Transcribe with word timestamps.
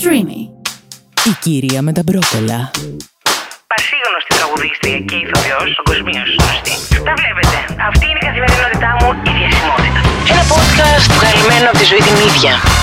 Streamy. 0.00 0.40
Η 1.24 1.32
κυρία 1.40 1.82
με 1.82 1.92
τα 1.92 2.02
μπρόκολα. 2.06 2.70
Πασίγνωστη 3.72 4.32
τραγουδίστρια 4.38 4.98
και 5.08 5.16
ηθοποιός, 5.22 5.68
παγκοσμίω 5.76 6.22
γνωστή. 6.38 6.74
Τα 7.08 7.14
βλέπετε. 7.20 7.56
Αυτή 7.88 8.04
είναι 8.10 8.20
η 8.22 8.26
καθημερινότητά 8.28 8.90
μου, 9.00 9.08
η 9.28 9.32
διασημότητα. 9.38 10.00
Ένα 10.32 10.44
podcast 10.52 11.06
βγαλμένο 11.18 11.68
από 11.70 11.78
τη 11.78 11.84
ζωή 11.84 12.02
την 12.08 12.16
ίδια. 12.28 12.77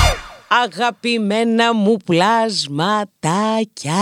Αγαπημένα 0.47 1.73
μου 1.73 1.97
πλασματάκια. 2.05 3.93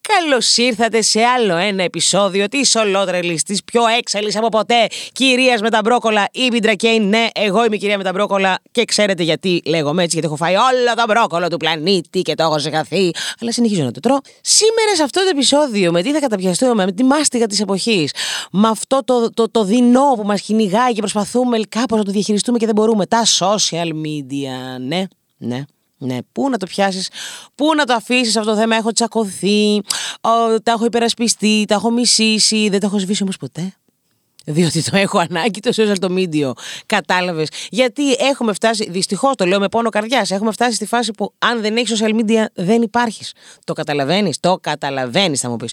Καλώς 0.00 0.56
ήρθατε 0.56 1.02
σε 1.02 1.20
άλλο 1.22 1.56
ένα 1.56 1.82
επεισόδιο 1.82 2.48
της 2.48 2.74
ολότρελης, 2.74 3.42
της 3.42 3.64
πιο 3.64 3.82
έξαλλης 3.98 4.36
από 4.36 4.48
ποτέ. 4.48 4.86
Κυρίας 5.12 5.60
με 5.60 5.70
τα 5.70 5.80
μπρόκολα, 5.84 6.28
η 6.32 6.48
Μπιντρακέιν 6.50 7.08
Ναι, 7.08 7.26
εγώ 7.34 7.64
είμαι 7.64 7.74
η 7.74 7.78
κυρία 7.78 7.96
με 7.96 8.02
τα 8.04 8.12
μπρόκολα 8.12 8.58
και 8.70 8.84
ξέρετε 8.84 9.22
γιατί 9.22 9.62
λέγομαι 9.64 10.02
έτσι 10.02 10.12
Γιατί 10.12 10.26
έχω 10.26 10.36
φάει 10.36 10.54
όλο 10.54 10.94
το 10.96 11.04
μπρόκολο 11.08 11.48
του 11.48 11.56
πλανήτη 11.56 12.22
και 12.22 12.34
το 12.34 12.42
έχω 12.42 12.58
ζεχαθεί 12.58 13.10
Αλλά 13.40 13.52
συνεχίζω 13.52 13.82
να 13.82 13.90
το 13.90 14.00
τρώω. 14.00 14.18
Σήμερα 14.40 14.94
σε 14.96 15.02
αυτό 15.02 15.20
το 15.20 15.28
επεισόδιο 15.28 15.92
με 15.92 16.02
τι 16.02 16.12
θα 16.12 16.18
καταπιαστούμε, 16.18 16.84
με 16.84 16.92
τη 16.92 17.04
μάστιγα 17.04 17.46
της 17.46 17.60
εποχής 17.60 18.12
Με 18.52 18.68
αυτό 18.68 19.00
το, 19.04 19.30
το, 19.30 19.50
το 19.50 19.64
δεινό 19.64 20.12
που 20.16 20.22
μας 20.26 20.40
κυνηγάει 20.40 20.92
και 20.92 21.00
προσπαθούμε 21.00 21.58
κάπως 21.68 21.98
να 21.98 22.04
το 22.04 22.10
διαχειριστούμε 22.12 22.58
και 22.58 22.66
δεν 22.66 22.74
μπορούμε. 22.74 23.06
Τα 23.06 23.22
social 23.38 23.88
media, 23.88 24.80
ναι 24.86 25.04
ναι. 25.42 25.62
Ναι, 25.98 26.18
πού 26.32 26.48
να 26.50 26.56
το 26.56 26.66
πιάσεις, 26.66 27.08
πού 27.54 27.74
να 27.74 27.84
το 27.84 27.94
αφήσεις 27.94 28.36
αυτό 28.36 28.50
το 28.50 28.56
θέμα. 28.56 28.76
Έχω 28.76 28.92
τσακωθεί, 28.92 29.80
τα 30.62 30.72
έχω 30.72 30.84
υπερασπιστεί, 30.84 31.64
τα 31.68 31.74
έχω 31.74 31.90
μισήσει. 31.90 32.68
Δεν 32.68 32.80
το 32.80 32.86
έχω 32.86 32.98
σβήσει 32.98 33.22
όμως 33.22 33.36
ποτέ. 33.36 33.74
Διότι 34.44 34.82
το 34.82 34.96
έχω 34.96 35.18
ανάγκη 35.18 35.60
το 35.60 35.72
social 35.76 36.10
media. 36.10 36.52
Κατάλαβες. 36.86 37.48
Γιατί 37.70 38.12
έχουμε 38.12 38.52
φτάσει, 38.52 38.90
δυστυχώς 38.90 39.34
το 39.34 39.44
λέω 39.46 39.60
με 39.60 39.68
πόνο 39.68 39.88
καρδιάς, 39.88 40.30
έχουμε 40.30 40.52
φτάσει 40.52 40.74
στη 40.74 40.86
φάση 40.86 41.12
που 41.12 41.32
αν 41.38 41.60
δεν 41.60 41.76
έχεις 41.76 42.02
social 42.02 42.20
media 42.20 42.44
δεν 42.54 42.82
υπάρχεις. 42.82 43.32
Το 43.64 43.72
καταλαβαίνεις, 43.72 44.40
το 44.40 44.58
καταλαβαίνεις, 44.60 45.40
θα 45.40 45.48
μου 45.48 45.56
πεις. 45.56 45.72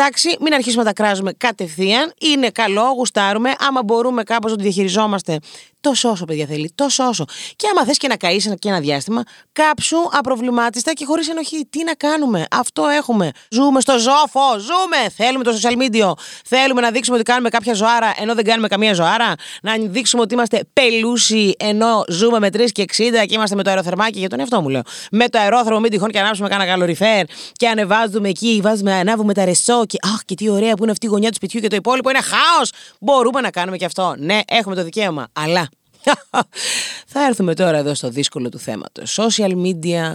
Εντάξει, 0.00 0.36
μην 0.40 0.54
αρχίσουμε 0.54 0.82
να 0.82 0.92
τα 0.92 1.02
κράζουμε 1.02 1.32
κατευθείαν. 1.32 2.12
Είναι 2.20 2.50
καλό, 2.50 2.92
γουστάρουμε. 2.96 3.52
Άμα 3.58 3.82
μπορούμε 3.82 4.22
κάπως 4.22 4.50
να 4.50 4.56
το 4.56 4.62
διαχειριζόμαστε, 4.62 5.38
τόσο 5.80 6.08
όσο 6.10 6.24
παιδιά 6.24 6.46
θέλει, 6.46 6.72
τόσο 6.74 7.04
όσο. 7.04 7.24
Και 7.56 7.66
άμα 7.70 7.84
θες 7.84 7.96
και 7.96 8.08
να 8.08 8.16
καείς 8.16 8.54
και 8.58 8.68
ένα 8.68 8.80
διάστημα, 8.80 9.22
κάψου 9.52 9.96
απροβλημάτιστα 10.10 10.92
και 10.92 11.04
χωρίς 11.04 11.28
ενοχή. 11.28 11.66
Τι 11.70 11.84
να 11.84 11.94
κάνουμε, 11.94 12.46
αυτό 12.50 12.86
έχουμε. 12.86 13.30
Ζούμε 13.50 13.80
στο 13.80 13.98
ζώφο, 13.98 14.58
ζούμε. 14.58 15.10
Θέλουμε 15.16 15.44
το 15.44 15.52
social 15.60 15.72
media. 15.72 16.12
Θέλουμε 16.44 16.80
να 16.80 16.90
δείξουμε 16.90 17.16
ότι 17.16 17.24
κάνουμε 17.24 17.48
κάποια 17.48 17.74
ζωάρα 17.74 18.14
ενώ 18.20 18.34
δεν 18.34 18.44
κάνουμε 18.44 18.68
καμία 18.68 18.94
ζωάρα. 18.94 19.34
Να 19.62 19.76
δείξουμε 19.78 20.22
ότι 20.22 20.34
είμαστε 20.34 20.64
πελούσιοι 20.72 21.54
ενώ 21.58 22.04
ζούμε 22.08 22.38
με 22.38 22.48
3 22.52 22.70
και 22.72 22.84
60 22.96 23.26
και 23.26 23.34
είμαστε 23.34 23.56
με 23.56 23.62
το 23.62 23.70
αεροθερμάκι. 23.70 24.18
Για 24.18 24.28
τον 24.28 24.40
εαυτό 24.40 24.60
μου 24.60 24.68
λέω. 24.68 24.82
Με 25.10 25.28
το 25.28 25.38
αερόθερμο, 25.38 25.80
μην 25.80 25.90
τυχόν 25.90 26.10
και 26.10 26.18
ανάψουμε 26.18 26.48
κανένα 26.48 26.70
καλοριφέρ 26.70 27.24
και 27.52 27.68
ανεβάζουμε 27.68 28.28
εκεί, 28.28 28.60
βάζουμε, 28.62 28.92
ανάβουμε 28.92 29.34
τα 29.34 29.44
ρεσό 29.44 29.84
και 29.88 29.98
αχ, 30.02 30.24
και 30.24 30.34
τι 30.34 30.48
ωραία 30.48 30.74
που 30.74 30.82
είναι 30.82 30.92
αυτή 30.92 31.06
η 31.06 31.08
γωνιά 31.08 31.28
του 31.28 31.34
σπιτιού 31.34 31.60
και 31.60 31.68
το 31.68 31.76
υπόλοιπο 31.76 32.10
είναι 32.10 32.20
χάος. 32.20 32.70
Μπορούμε 33.00 33.40
να 33.40 33.50
κάνουμε 33.50 33.76
και 33.76 33.84
αυτό. 33.84 34.14
Ναι, 34.18 34.40
έχουμε 34.46 34.74
το 34.74 34.84
δικαίωμα. 34.84 35.28
Αλλά 35.32 35.68
θα 37.12 37.26
έρθουμε 37.26 37.54
τώρα 37.54 37.76
εδώ 37.76 37.94
στο 37.94 38.08
δύσκολο 38.08 38.48
του 38.48 38.58
θέματος. 38.58 39.18
Social 39.20 39.52
media. 39.52 40.14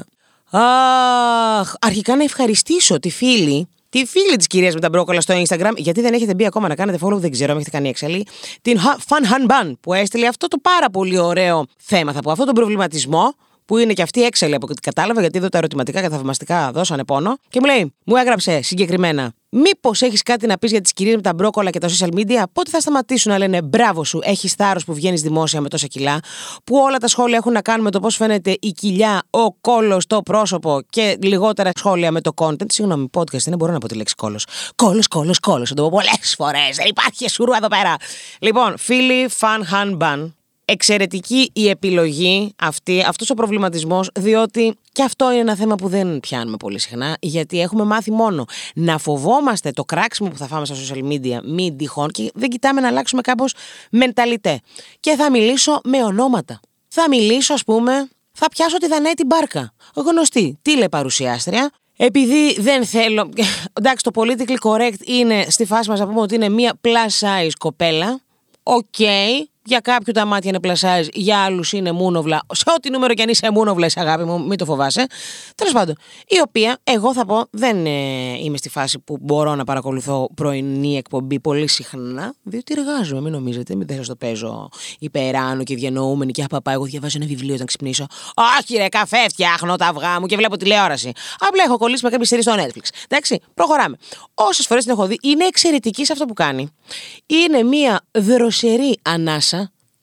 Αχ, 0.51 1.73
αρχικά 1.79 2.15
να 2.15 2.23
ευχαριστήσω 2.23 2.99
τη 2.99 3.09
φίλη 3.09 3.67
τη 3.93 4.05
φίλη 4.05 4.35
της 4.35 4.47
κυρίας 4.47 4.73
με 4.73 4.79
τα 4.79 4.89
μπρόκολα 4.89 5.21
στο 5.21 5.41
Instagram, 5.47 5.71
γιατί 5.75 6.01
δεν 6.01 6.13
έχετε 6.13 6.33
μπει 6.33 6.45
ακόμα 6.45 6.67
να 6.67 6.75
κάνετε 6.75 6.97
follow, 7.01 7.17
δεν 7.17 7.31
ξέρω 7.31 7.51
αν 7.51 7.57
έχετε 7.57 7.71
κάνει 7.71 7.89
έξαλλη, 7.89 8.27
την 8.61 8.79
Fun 8.79 9.31
Han 9.31 9.51
Ban 9.51 9.73
που 9.81 9.93
έστειλε 9.93 10.27
αυτό 10.27 10.47
το 10.47 10.57
πάρα 10.61 10.89
πολύ 10.89 11.17
ωραίο 11.17 11.65
θέμα, 11.77 12.13
θα 12.13 12.19
πω, 12.19 12.31
αυτό 12.31 12.45
τον 12.45 12.53
προβληματισμό 12.53 13.35
που 13.65 13.77
είναι 13.77 13.93
και 13.93 14.01
αυτή 14.01 14.23
έξαλλη 14.23 14.55
από 14.55 14.67
ό,τι 14.69 14.81
κατάλαβα, 14.81 15.21
γιατί 15.21 15.37
εδώ 15.37 15.49
τα 15.49 15.57
ερωτηματικά 15.57 16.01
και 16.01 16.09
τα 16.09 16.15
θαυμαστικά 16.15 16.71
δώσανε 16.71 17.03
πόνο. 17.03 17.37
Και 17.49 17.59
μου 17.59 17.65
λέει, 17.65 17.93
μου 18.05 18.15
έγραψε 18.15 18.61
συγκεκριμένα. 18.61 19.33
Μήπως 19.55 20.01
έχεις 20.01 20.21
κάτι 20.21 20.47
να 20.47 20.57
πεις 20.57 20.71
για 20.71 20.81
τις 20.81 20.93
κυρίες 20.93 21.15
με 21.15 21.21
τα 21.21 21.33
μπρόκολα 21.33 21.69
και 21.69 21.79
τα 21.79 21.89
social 21.89 22.13
media, 22.15 22.43
πότε 22.53 22.69
θα 22.69 22.79
σταματήσουν 22.79 23.31
να 23.31 23.37
λένε 23.37 23.61
μπράβο 23.61 24.03
σου, 24.03 24.19
έχεις 24.23 24.53
θάρρος 24.53 24.85
που 24.85 24.93
βγαίνεις 24.93 25.21
δημόσια 25.21 25.61
με 25.61 25.69
τόσα 25.69 25.87
κιλά, 25.87 26.19
που 26.63 26.77
όλα 26.77 26.97
τα 26.97 27.07
σχόλια 27.07 27.37
έχουν 27.37 27.51
να 27.51 27.61
κάνουν 27.61 27.83
με 27.83 27.91
το 27.91 27.99
πώς 27.99 28.15
φαίνεται 28.15 28.57
η 28.59 28.71
κοιλιά, 28.71 29.21
ο 29.29 29.53
κόλος, 29.53 30.05
το 30.05 30.21
πρόσωπο 30.21 30.81
και 30.89 31.17
λιγότερα 31.21 31.71
σχόλια 31.75 32.11
με 32.11 32.21
το 32.21 32.31
content. 32.35 32.71
Συγγνώμη, 32.71 33.09
podcast 33.13 33.43
δεν 33.45 33.57
μπορώ 33.57 33.71
να 33.71 33.77
πω 33.77 33.87
τη 33.87 33.95
λέξη 33.95 34.15
κόλος. 34.15 34.45
Κόλος, 34.75 35.07
κόλος, 35.07 35.39
κόλος. 35.39 35.69
Θα 35.69 35.75
το 35.75 35.81
πω 35.81 35.89
πολλές 35.89 36.35
φορές. 36.37 36.75
Δεν 36.75 36.85
υπάρχει 36.87 37.29
σουρού 37.29 37.53
εδώ 37.53 37.67
πέρα. 37.67 37.95
Λοιπόν, 38.39 38.77
φίλοι, 38.77 39.27
φαν, 39.29 39.65
χαν, 39.65 39.95
μπαν 39.95 40.35
εξαιρετική 40.65 41.49
η 41.53 41.69
επιλογή 41.69 42.53
αυτή, 42.59 43.03
αυτός 43.07 43.29
ο 43.29 43.33
προβληματισμός, 43.33 44.09
διότι 44.13 44.75
και 44.91 45.03
αυτό 45.03 45.31
είναι 45.31 45.39
ένα 45.39 45.55
θέμα 45.55 45.75
που 45.75 45.87
δεν 45.87 46.19
πιάνουμε 46.19 46.57
πολύ 46.57 46.79
συχνά, 46.79 47.17
γιατί 47.19 47.61
έχουμε 47.61 47.83
μάθει 47.83 48.11
μόνο 48.11 48.45
να 48.75 48.97
φοβόμαστε 48.97 49.71
το 49.71 49.83
κράξιμο 49.83 50.29
που 50.29 50.37
θα 50.37 50.47
φάμε 50.47 50.65
στα 50.65 50.75
social 50.75 51.03
media 51.03 51.39
μη 51.43 51.75
τυχόν 51.75 52.09
και 52.09 52.31
δεν 52.33 52.49
κοιτάμε 52.49 52.81
να 52.81 52.87
αλλάξουμε 52.87 53.21
κάπως 53.21 53.53
μενταλιτέ. 53.91 54.59
Και 54.99 55.15
θα 55.15 55.31
μιλήσω 55.31 55.81
με 55.83 56.03
ονόματα. 56.03 56.59
Θα 56.87 57.05
μιλήσω, 57.09 57.53
ας 57.53 57.63
πούμε, 57.63 58.09
θα 58.31 58.49
πιάσω 58.49 58.77
τη 58.77 58.87
Δανέη 58.87 59.13
την 59.13 59.25
Μπάρκα. 59.25 59.73
Γνωστή 59.95 60.57
τηλεπαρουσιάστρια, 60.61 61.71
επειδή 61.97 62.61
δεν 62.61 62.85
θέλω. 62.85 63.29
Εντάξει, 63.79 64.03
το 64.03 64.11
politically 64.13 64.69
correct 64.69 65.05
είναι 65.05 65.45
στη 65.49 65.65
φάση 65.65 65.89
μας 65.89 65.99
να 65.99 66.07
πούμε 66.07 66.19
ότι 66.21 66.35
είναι 66.35 66.49
μία 66.49 66.73
plus 66.81 67.27
size 67.27 67.51
κοπέλα. 67.57 68.21
OK, 68.63 68.83
okay, 68.97 69.43
για 69.65 69.79
κάποιους 69.79 70.13
τα 70.13 70.25
μάτια 70.25 70.49
είναι 70.49 70.59
plus 70.59 70.81
size, 70.81 71.07
για 71.13 71.43
άλλους 71.43 71.71
είναι 71.71 71.91
μούνοβλα. 71.91 72.41
Σε 72.53 72.63
ό,τι 72.75 72.89
νούμερο 72.89 73.13
κι 73.13 73.21
αν 73.21 73.29
είσαι 73.29 73.51
μούνοβλα, 73.51 73.89
αγάπη 73.95 74.23
μου, 74.23 74.45
μην 74.45 74.57
το 74.57 74.65
φοβάσαι. 74.65 75.05
Τέλος 75.55 75.73
πάντων, 75.73 75.95
η 76.27 76.39
οποία, 76.47 76.77
εγώ 76.83 77.13
θα 77.13 77.25
πω, 77.25 77.45
δεν 77.51 77.85
ε, 77.85 77.89
είμαι 78.43 78.57
στη 78.57 78.69
φάση 78.69 78.99
που 78.99 79.17
μπορώ 79.21 79.55
να 79.55 79.63
παρακολουθώ 79.63 80.29
πρωινή 80.35 80.97
εκπομπή 80.97 81.39
πολύ 81.39 81.67
συχνά, 81.67 82.33
διότι 82.43 82.73
εργάζομαι, 82.77 83.21
μην 83.21 83.31
νομίζετε, 83.31 83.75
μην 83.75 83.87
δεν 83.87 83.97
σας 83.97 84.07
το 84.07 84.15
παίζω 84.15 84.69
υπεράνω 84.99 85.63
και 85.63 85.75
διανοούμενη 85.75 86.31
και 86.31 86.43
απαπά. 86.43 86.71
Εγώ 86.71 86.83
διαβάζω 86.83 87.17
ένα 87.19 87.27
βιβλίο 87.27 87.53
όταν 87.53 87.65
ξυπνήσω. 87.65 88.05
Όχι, 88.59 88.77
ρε, 88.77 88.87
καφέ 88.87 89.29
φτιάχνω 89.29 89.75
τα 89.75 89.85
αυγά 89.85 90.19
μου 90.19 90.25
και 90.25 90.35
βλέπω 90.35 90.57
τηλεόραση. 90.57 91.11
Απλά 91.39 91.63
έχω 91.63 91.77
κολλήσει 91.77 92.03
με 92.03 92.09
κάποια 92.09 92.25
σειρά 92.25 92.41
στο 92.41 92.53
Netflix. 92.57 92.89
Εντάξει, 93.07 93.39
προχωράμε. 93.53 93.97
Όσες 94.33 94.65
φορές 94.65 94.83
την 94.83 94.93
έχω 94.93 95.05
δει, 95.05 95.17
είναι 95.21 95.45
εξαιρετική 95.45 96.05
σε 96.05 96.11
αυτό 96.13 96.25
που 96.25 96.33
κάνει. 96.33 96.69
Είναι 97.25 97.63
μια 97.63 98.01
δροσερή 98.11 98.99
ανάσα 99.01 99.52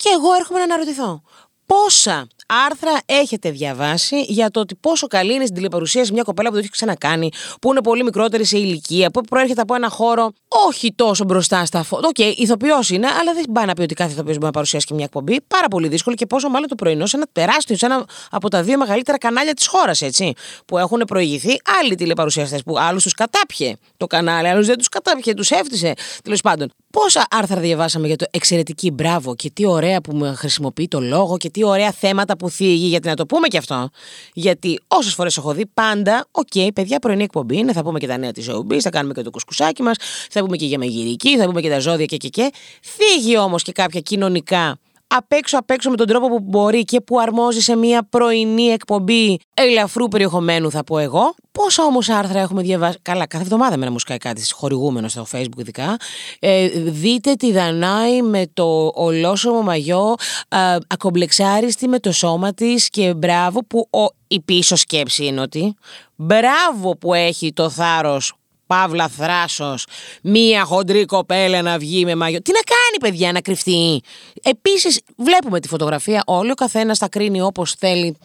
και 0.03 0.09
εγώ 0.15 0.34
έρχομαι 0.34 0.59
να 0.59 0.65
αναρωτηθώ. 0.65 1.22
Πόσα 1.66 2.27
άρθρα 2.66 3.00
έχετε 3.06 3.50
διαβάσει 3.50 4.21
για 4.21 4.50
το 4.50 4.61
ότι 4.61 4.75
πόσο 4.75 5.06
καλή 5.06 5.33
είναι 5.34 5.43
στην 5.43 5.55
τηλεπαρουσίαση 5.55 6.12
μια 6.12 6.22
κοπέλα 6.22 6.49
που 6.49 6.55
το 6.55 6.61
έχει 6.61 6.71
ξανακάνει, 6.71 7.28
που 7.61 7.71
είναι 7.71 7.83
πολύ 7.83 8.05
μικρότερη 8.05 8.44
σε 8.44 8.59
ηλικία, 8.59 9.11
που 9.11 9.21
προέρχεται 9.21 9.61
από 9.61 9.75
ένα 9.75 9.88
χώρο 9.88 10.33
όχι 10.69 10.93
τόσο 10.93 11.25
μπροστά 11.25 11.65
στα 11.65 11.83
φώτα. 11.83 12.09
OK, 12.09 12.15
okay, 12.19 12.33
ηθοποιός 12.37 12.91
είναι, 12.91 13.06
αλλά 13.21 13.34
δεν 13.34 13.44
πάει 13.53 13.66
να 13.66 13.72
πει 13.72 13.83
ότι 13.83 13.94
κάθε 13.94 14.12
ηθοποιός 14.12 14.34
μπορεί 14.34 14.47
να 14.47 14.50
παρουσιάσει 14.50 14.87
και 14.87 14.94
μια 14.94 15.05
εκπομπή. 15.05 15.41
Πάρα 15.47 15.69
πολύ 15.69 15.89
δύσκολο 15.89 16.16
και 16.16 16.27
πόσο 16.27 16.49
μάλλον 16.49 16.69
το 16.69 16.75
πρωινό 16.75 17.06
σε 17.06 17.16
ένα 17.16 17.27
τεράστιο, 17.33 17.77
σε 17.77 17.87
ένα 17.87 18.05
από 18.31 18.49
τα 18.49 18.62
δύο 18.62 18.78
μεγαλύτερα 18.78 19.19
κανάλια 19.19 19.55
της 19.55 19.66
χώρας, 19.66 20.03
έτσι. 20.03 20.33
Που 20.66 20.78
έχουν 20.78 21.03
προηγηθεί 21.06 21.60
άλλοι 21.81 21.94
τηλεπαρουσιαστές 21.94 22.62
που 22.62 22.78
άλλους 22.78 23.03
τους 23.03 23.15
κατάπιε 23.15 23.75
το 23.97 24.06
κανάλι, 24.06 24.49
άλλους 24.49 24.66
δεν 24.66 24.78
τους 24.78 24.89
κατάπιε, 24.89 25.34
τους 25.34 25.50
έφτιασε. 25.50 25.94
Τέλος 26.22 26.41
πάντων, 26.41 26.72
πόσα 26.91 27.27
άρθρα 27.31 27.60
διαβάσαμε 27.60 28.06
για 28.06 28.16
το 28.16 28.27
εξαιρετική 28.31 28.91
μπράβο 28.91 29.34
και 29.34 29.50
τι 29.50 29.66
ωραία 29.66 30.00
που 30.00 30.16
με 30.16 30.34
χρησιμοποιεί 30.34 30.89
το 30.89 31.00
λόγο 31.00 31.37
και 31.37 31.50
τι 31.50 31.65
ωραία 31.65 31.93
θέματα 31.93 32.37
που 32.41 32.51
θίγει, 32.51 32.87
γιατί 32.87 33.09
να 33.09 33.15
το 33.15 33.27
πούμε 33.27 33.49
και 33.49 33.59
αυτό. 33.59 33.89
Γιατί 34.33 34.81
όσες 34.89 35.15
φορές 35.15 35.37
έχω 35.37 35.53
δει, 35.53 35.67
πάντα, 35.75 36.27
OK, 36.31 36.47
okay, 36.55 36.69
παιδιά, 36.75 36.99
πρωινή 36.99 37.23
εκπομπή 37.23 37.56
είναι, 37.56 37.73
θα 37.73 37.83
πούμε 37.83 37.99
και 37.99 38.06
τα 38.06 38.17
νέα 38.17 38.33
της 38.33 38.45
Ζώμπη, 38.45 38.81
θα 38.81 38.91
κάνουμε 38.91 39.15
και 39.15 39.23
το 39.23 39.31
κουσκουσάκι 39.31 39.83
μας, 39.83 39.97
θα 40.31 40.41
πούμε 40.41 40.56
και 40.56 40.67
για 40.67 40.78
μαγειρική, 40.78 41.39
θα 41.39 41.45
πούμε 41.45 41.61
και 41.61 41.69
τα 41.69 41.78
ζώδια 41.78 42.05
και 42.05 42.17
και 42.17 42.28
και. 42.28 42.51
Θίγει 42.83 43.37
όμως 43.37 43.62
και 43.62 43.73
κάποια 43.73 44.01
κοινωνικά 44.01 44.78
απ' 45.16 45.32
έξω 45.32 45.59
απ' 45.59 45.71
έξω 45.71 45.91
με 45.91 45.97
τον 45.97 46.06
τρόπο 46.06 46.28
που 46.28 46.41
μπορεί 46.41 46.84
και 46.84 47.00
που 47.00 47.21
αρμόζει 47.21 47.60
σε 47.60 47.76
μια 47.76 48.03
πρωινή 48.10 48.66
εκπομπή 48.66 49.41
ελαφρού 49.54 50.09
περιεχομένου, 50.09 50.71
θα 50.71 50.84
πω 50.84 50.98
εγώ. 50.98 51.34
Πόσα 51.53 51.84
όμως 51.84 52.09
άρθρα 52.09 52.41
έχουμε 52.41 52.62
διαβάσει; 52.62 52.98
Καλά, 53.03 53.27
κάθε 53.27 53.45
εβδομάδα 53.45 53.77
με 53.77 53.86
ένα 53.86 53.91
μου 53.91 54.16
κάτι 54.21 54.53
χορηγούμενο 54.53 55.09
στο 55.09 55.27
Facebook 55.33 55.59
ειδικά. 55.59 55.97
Ε, 56.39 56.68
δείτε 56.68 57.34
τη 57.34 57.53
Δανάη 57.53 58.22
με 58.22 58.47
το 58.53 58.92
ολόσωμο 58.95 59.62
μαγιό, 59.62 60.15
ε, 60.48 60.77
ακομπλεξάριστη 60.86 61.89
με 61.89 61.98
το 61.98 62.12
σώμα 62.12 62.54
της 62.54 62.89
και 62.89 63.15
μπράβο 63.15 63.60
που 63.65 63.89
ο, 63.91 64.04
η 64.28 64.41
πίσω 64.41 64.77
σκέψη 64.77 65.24
είναι 65.24 65.41
ότι 65.41 65.74
μπράβο 66.16 66.97
που 66.97 67.15
έχει 67.15 67.53
το 67.53 67.71
θάρρος 67.71 68.33
Παύλα 68.71 69.09
θράσος, 69.09 69.87
μία 70.22 70.65
χοντρή 70.65 71.05
κοπέλα 71.05 71.63
να 71.63 71.78
βγει 71.78 72.05
με 72.05 72.15
μαγιο. 72.15 72.43
Τι 72.43 72.53
να 72.53 72.61
κάνει, 72.61 73.13
παιδιά, 73.13 73.33
να 73.33 73.41
κρυφτεί; 73.41 74.01
Επίσης, 74.43 75.01
βλέπουμε 75.17 75.61
τη 75.61 75.69
φωτογραφία. 75.69 76.22
Όλοι 76.27 76.51
ο 76.51 76.55
καθένας 76.55 76.99
θα 76.99 77.09
κρίνει 77.09 77.41
όπως 77.41 77.75
θέλει. 77.78 78.17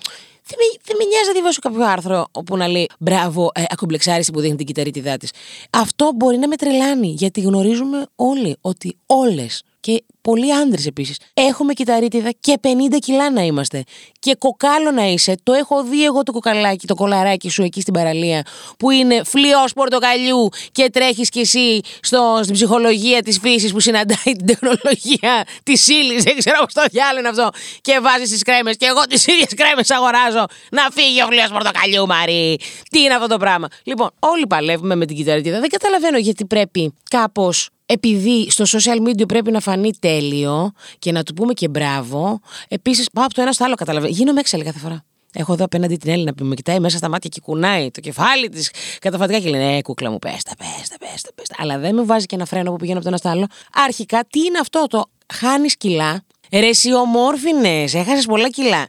Δεν 0.48 0.58
με, 0.60 0.80
δεν 0.84 0.96
με 0.98 1.04
νοιάζει 1.04 1.28
να 1.28 1.34
διαβάσω 1.34 1.60
κάποιο 1.62 1.86
άρθρο 1.86 2.28
όπου 2.32 2.58
να 2.58 2.68
λέει 2.68 2.90
Μπράβο, 3.00 3.52
ε, 3.54 3.64
ακομπλεξάριστη 3.70 4.32
που 4.32 4.40
δείχνει 4.40 4.56
την 4.56 4.66
κυταρίτιδά 4.66 5.18
της. 5.18 5.32
Αυτό 5.70 6.12
μπορεί 6.16 6.38
να 6.38 6.48
με 6.48 6.56
τρελάνει, 6.56 7.08
γιατί 7.08 7.42
γνωρίζουμε 7.42 8.08
όλοι 8.16 8.58
ότι 8.62 8.98
όλες 9.06 9.64
και 9.80 10.04
πολλοί 10.26 10.54
άντρες 10.54 10.86
επίσης. 10.86 11.18
Έχουμε 11.34 11.74
κυταρίτιδα 11.74 12.30
και 12.40 12.54
50 12.62 12.68
κιλά 13.00 13.32
να 13.32 13.42
είμαστε. 13.42 13.84
Και 14.20 14.36
κοκάλο 14.40 14.92
να 14.92 15.06
είσαι. 15.06 15.36
Το 15.44 15.54
έχω 15.54 15.84
δει 15.84 16.06
εγώ 16.06 16.24
το 16.24 16.32
κοκαλάκι, 16.32 16.88
το 16.88 16.96
κολαράκι 16.96 17.50
σου 17.50 17.64
εκεί 17.64 17.82
στην 17.82 17.94
παραλία, 17.94 18.46
που 18.80 18.92
είναι 18.92 19.22
φλοιός 19.24 19.74
πορτοκαλιού 19.74 20.50
και 20.72 20.90
τρέχεις 20.90 21.30
κι 21.30 21.40
εσύ 21.40 21.80
στο, 22.02 22.40
στην 22.42 22.54
ψυχολογία 22.54 23.22
της 23.22 23.40
φύσης 23.40 23.72
που 23.72 23.80
συναντάει 23.80 24.34
την 24.38 24.46
τεχνολογία 24.46 25.46
της 25.64 25.88
ύλης. 25.88 26.24
Δεν 26.24 26.38
ξέρω 26.38 26.58
πώ 26.60 26.74
το 26.74 26.86
διάλεγε 26.92 27.28
αυτό. 27.28 27.50
Και 27.82 28.00
βάζεις 28.02 28.30
τις 28.30 28.44
κρέμες. 28.44 28.78
Και 28.78 28.86
εγώ 28.86 29.02
τις 29.02 29.28
ίδιες 29.28 29.54
κρέμες 29.56 29.92
αγοράζω. 29.92 30.46
Να 30.72 30.82
φύγει 30.92 31.22
ο 31.22 31.26
φλοιός 31.26 31.50
πορτοκαλιού, 31.50 32.06
Μαρή. 32.06 32.60
Τι 32.90 33.00
είναι 33.00 33.14
αυτό 33.14 33.28
το 33.28 33.38
πράγμα. 33.38 33.68
Λοιπόν, 33.84 34.10
όλοι 34.20 34.48
παλεύουμε 34.48 34.96
με 34.96 35.06
την 35.06 35.16
κυταρίτιδα. 35.16 35.60
Δεν 35.60 35.70
καταλαβαίνω 35.70 36.18
γιατί 36.18 36.46
πρέπει 36.46 36.94
κάπως 37.10 37.70
επειδή 37.86 38.48
στο 38.50 38.64
social 38.68 39.08
media 39.08 39.28
πρέπει 39.28 39.52
να 39.52 39.60
φανεί 39.60 39.92
τέλειο 40.00 40.72
και 41.00 41.12
να 41.12 41.24
του 41.24 41.34
πούμε 41.34 41.54
και 41.54 41.68
μπράβο, 41.68 42.40
επίσης 42.68 43.10
πάω 43.14 43.26
από 43.26 43.34
το 43.34 43.42
ένα 43.42 43.52
στο 43.52 43.64
άλλο, 43.64 43.76
καταλαβαίνω. 43.76 44.14
Γίνομαι 44.14 44.40
έξαλλη 44.40 44.64
κάθε 44.64 44.80
φορά. 44.80 45.04
Έχω 45.38 45.54
εδώ 45.54 45.64
απέναντι 45.64 45.96
την 45.96 46.12
Έλληνα 46.12 46.34
που 46.34 46.46
με 46.46 46.56
κοιτάει 46.56 46.80
μέσα 46.80 46.98
στα 46.98 47.10
μάτια 47.10 47.30
και 47.30 47.40
κουνάει 47.40 47.92
το 47.92 48.00
κεφάλι 48.00 48.50
της 48.50 48.72
καταφατικά 49.00 49.40
και 49.40 49.50
λέει: 49.50 49.74
Ναι, 49.74 49.82
κούκλα 49.82 50.12
μου, 50.12 50.20
πέστα, 50.20 50.52
πέστα, 50.58 50.96
πέστα, 51.00 51.30
πέστα. 51.36 51.56
Αλλά 51.58 51.78
δεν 51.78 51.96
με 51.96 52.04
βάζει 52.04 52.26
και 52.26 52.36
ένα 52.36 52.46
φρένο 52.46 52.72
που 52.72 52.78
πηγαίνω 52.78 52.98
από 53.00 53.04
το 53.04 53.10
ένα 53.10 53.18
στο 53.18 53.30
άλλο. 53.30 53.48
Αρχικά, 53.74 54.26
τι 54.30 54.40
είναι 54.40 54.58
αυτό 54.60 54.86
το 54.90 55.04
χάνεις 55.34 55.78
κιλά. 55.78 56.24
Ρε, 56.52 56.70
ομόρφυνες, 56.98 57.84
έχασες 57.84 58.26
πολλά 58.26 58.50
κιλά. 58.50 58.88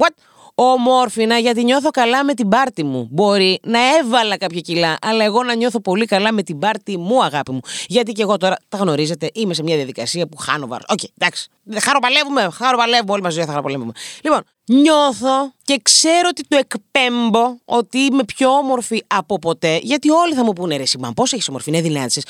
What? 0.00 0.14
Ομόρφυνα 0.62 1.38
γιατί 1.38 1.64
νιώθω 1.64 1.90
καλά 1.90 2.24
με 2.24 2.34
την 2.34 2.48
πάρτη 2.48 2.84
μου. 2.84 3.08
Μπορεί 3.10 3.60
να 3.62 3.78
έβαλα 3.98 4.36
κάποια 4.36 4.60
κιλά, 4.60 4.96
αλλά 5.00 5.24
εγώ 5.24 5.42
να 5.42 5.54
νιώθω 5.54 5.80
πολύ 5.80 6.04
καλά 6.04 6.32
με 6.32 6.42
την 6.42 6.58
πάρτη 6.58 6.98
μου, 6.98 7.24
αγάπη 7.24 7.52
μου. 7.52 7.60
Γιατί 7.86 8.12
και 8.12 8.22
εγώ 8.22 8.36
τώρα, 8.36 8.56
τα 8.68 8.76
γνωρίζετε, 8.76 9.30
είμαι 9.34 9.54
σε 9.54 9.62
μια 9.62 9.76
διαδικασία 9.76 10.26
που 10.26 10.36
χάνω 10.36 10.66
βάρος. 10.66 10.86
OK, 10.88 10.98
okay, 11.02 11.08
εντάξει. 11.18 11.48
Χαροπαλεύουμε, 11.80 12.48
χαροπαλεύουμε, 12.52 13.12
όλοι 13.12 13.22
μαζί 13.22 13.40
θα 13.40 13.46
χαροπαλεύουμε. 13.46 13.92
Λοιπόν, 14.22 14.42
νιώθω 14.64 15.52
και 15.64 15.80
ξέρω 15.82 16.28
ότι 16.28 16.42
το 16.48 16.56
εκπέμπω 16.56 17.56
ότι 17.64 17.98
είμαι 17.98 18.24
πιο 18.24 18.50
όμορφη 18.50 19.02
από 19.06 19.38
ποτέ. 19.38 19.78
Γιατί 19.82 20.10
όλοι 20.10 20.34
θα 20.34 20.44
μου 20.44 20.52
πούνε 20.52 20.76
ρε 20.76 20.86
Σιμάν, 20.86 21.14
πώς 21.14 21.32
έχεις 21.32 21.48
ομορφύνει, 21.48 21.80
αδυνάτισες. 21.80 22.20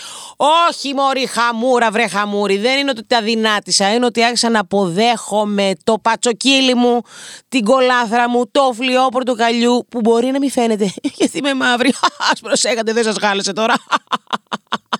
Όχι, 0.68 0.94
Μωρή, 0.94 1.26
χαμούρα, 1.26 1.90
βρε 1.90 2.08
χαμούρι. 2.08 2.56
Δεν 2.56 2.78
είναι 2.78 2.90
ότι 2.90 3.04
τα 3.04 3.22
δυνάτησα. 3.22 3.94
Είναι 3.94 4.04
ότι 4.04 4.24
άρχισα 4.24 4.50
να 4.50 4.60
αποδέχομαι 4.60 5.72
το 5.84 5.98
πατσοκύλι 5.98 6.74
μου, 6.74 7.00
την 7.48 7.64
κολάθρα 7.64 8.28
μου, 8.28 8.50
το 8.50 8.72
φλοιό 8.74 9.08
πορτοκαλιού 9.08 9.86
που 9.88 10.00
μπορεί 10.00 10.26
να 10.26 10.38
μην 10.38 10.50
φαίνεται. 10.50 10.92
Γιατί 11.18 11.38
είμαι 11.38 11.54
μαύρη. 11.54 11.88
Α 12.30 12.40
προσέχατε, 12.40 12.92
δεν 12.92 13.04
σας 13.04 13.16
γάλεσε 13.16 13.52
τώρα. 13.52 13.74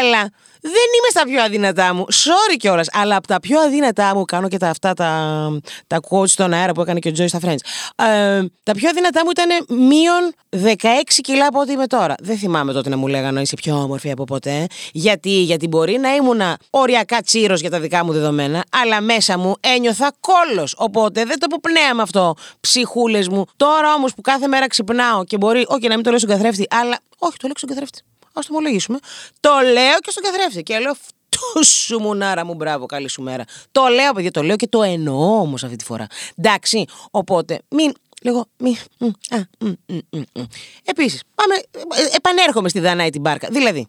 Αλλά 0.00 0.30
δεν 0.60 0.72
είμαι 0.72 1.08
στα 1.10 1.22
πιο 1.24 1.42
αδύνατά 1.42 1.94
μου. 1.94 2.06
Sorry 2.12 2.56
κιόλας. 2.58 2.88
Αλλά 2.92 3.16
από 3.16 3.26
τα 3.26 3.40
πιο 3.40 3.60
αδύνατά 3.60 4.16
μου 4.16 4.24
κάνω 4.24 4.48
και 4.48 4.56
τα, 4.56 4.68
αυτά 4.68 4.94
τα, 4.94 5.50
τα 5.86 6.00
quotes 6.08 6.28
στον 6.28 6.52
αέρα 6.52 6.72
που 6.72 6.80
έκανε 6.80 6.98
και 6.98 7.08
ο 7.08 7.12
Τζόι 7.12 7.28
στα 7.28 7.38
Friends. 7.42 7.58
Ε, 7.96 8.44
τα 8.62 8.72
πιο 8.72 8.88
αδύνατά 8.88 9.24
μου 9.24 9.30
ήταν 9.30 9.78
μείον 9.86 10.34
16 10.80 10.84
κιλά 11.14 11.46
από 11.46 11.60
ό,τι 11.60 11.72
είμαι 11.72 11.86
τώρα. 11.86 12.14
Δεν 12.20 12.38
θυμάμαι 12.38 12.72
τότε 12.72 12.88
να 12.88 12.96
μου 12.96 13.06
λέγανε 13.06 13.40
είσαι 13.40 13.56
πιο 13.56 13.74
όμορφη 13.74 14.10
από 14.10 14.24
ποτέ. 14.24 14.66
Γιατί, 14.92 15.42
γιατί 15.42 15.68
μπορεί 15.68 15.98
να 15.98 16.14
ήμουν 16.14 16.40
οριακά 16.70 17.20
τσίρος 17.22 17.60
για 17.60 17.70
τα 17.70 17.80
δικά 17.80 18.04
μου 18.04 18.12
δεδομένα, 18.12 18.64
αλλά 18.82 19.00
μέσα 19.00 19.38
μου 19.38 19.54
ένιωθα 19.60 20.12
κόλος. 20.20 20.74
Οπότε 20.78 21.24
δεν 21.24 21.38
το 21.38 21.46
με 21.94 22.02
αυτό. 22.02 22.34
Ψυχούλες 22.60 23.28
μου. 23.28 23.44
Τώρα 23.56 23.94
όμως 23.94 24.14
που 24.14 24.20
κάθε 24.20 24.46
μέρα 24.46 24.66
ξυπνάω 24.66 25.24
και 25.24 25.36
μπορεί, 25.36 25.64
όχι 25.68 25.88
να 25.88 25.94
μην 25.94 26.02
το 26.02 26.10
λέω 26.10 26.18
στον 26.18 26.30
καθρέφτη, 26.30 26.66
αλλά 26.70 26.98
όχι, 27.18 27.36
το 27.36 27.46
λέω 27.46 27.56
στον 27.56 27.68
καθρέφτη 27.68 28.00
ας 28.40 28.46
το 28.46 28.54
ομολογήσουμε. 28.54 28.98
Το 29.40 29.50
λέω 29.72 29.98
και 30.00 30.10
στον 30.10 30.22
καθρέφτη. 30.22 30.62
Και 30.62 30.78
λέω 30.78 30.90
αυτό 30.90 31.62
σου 31.64 31.98
μουνάρα 31.98 32.44
μου, 32.44 32.54
μπράβο, 32.54 32.86
καλή 32.86 33.08
σου 33.08 33.22
μέρα. 33.22 33.44
Το 33.72 33.86
λέω, 33.86 34.12
παιδιά, 34.12 34.30
το 34.30 34.42
λέω 34.42 34.56
και 34.56 34.68
το 34.68 34.82
εννοώ 34.82 35.40
όμως 35.40 35.64
αυτή 35.64 35.76
τη 35.76 35.84
φορά. 35.84 36.06
Εντάξει, 36.36 36.84
οπότε 37.10 37.58
μην 37.68 37.92
Λέγω, 38.22 38.46
μη, 38.58 38.76
Επίσης, 40.84 41.22
πάμε, 41.34 41.54
ε, 41.96 42.16
επανέρχομαι 42.16 42.68
στη 42.68 42.80
Δανάη 42.80 43.10
την 43.10 43.20
Μπάρκα. 43.20 43.48
Δηλαδή, 43.50 43.86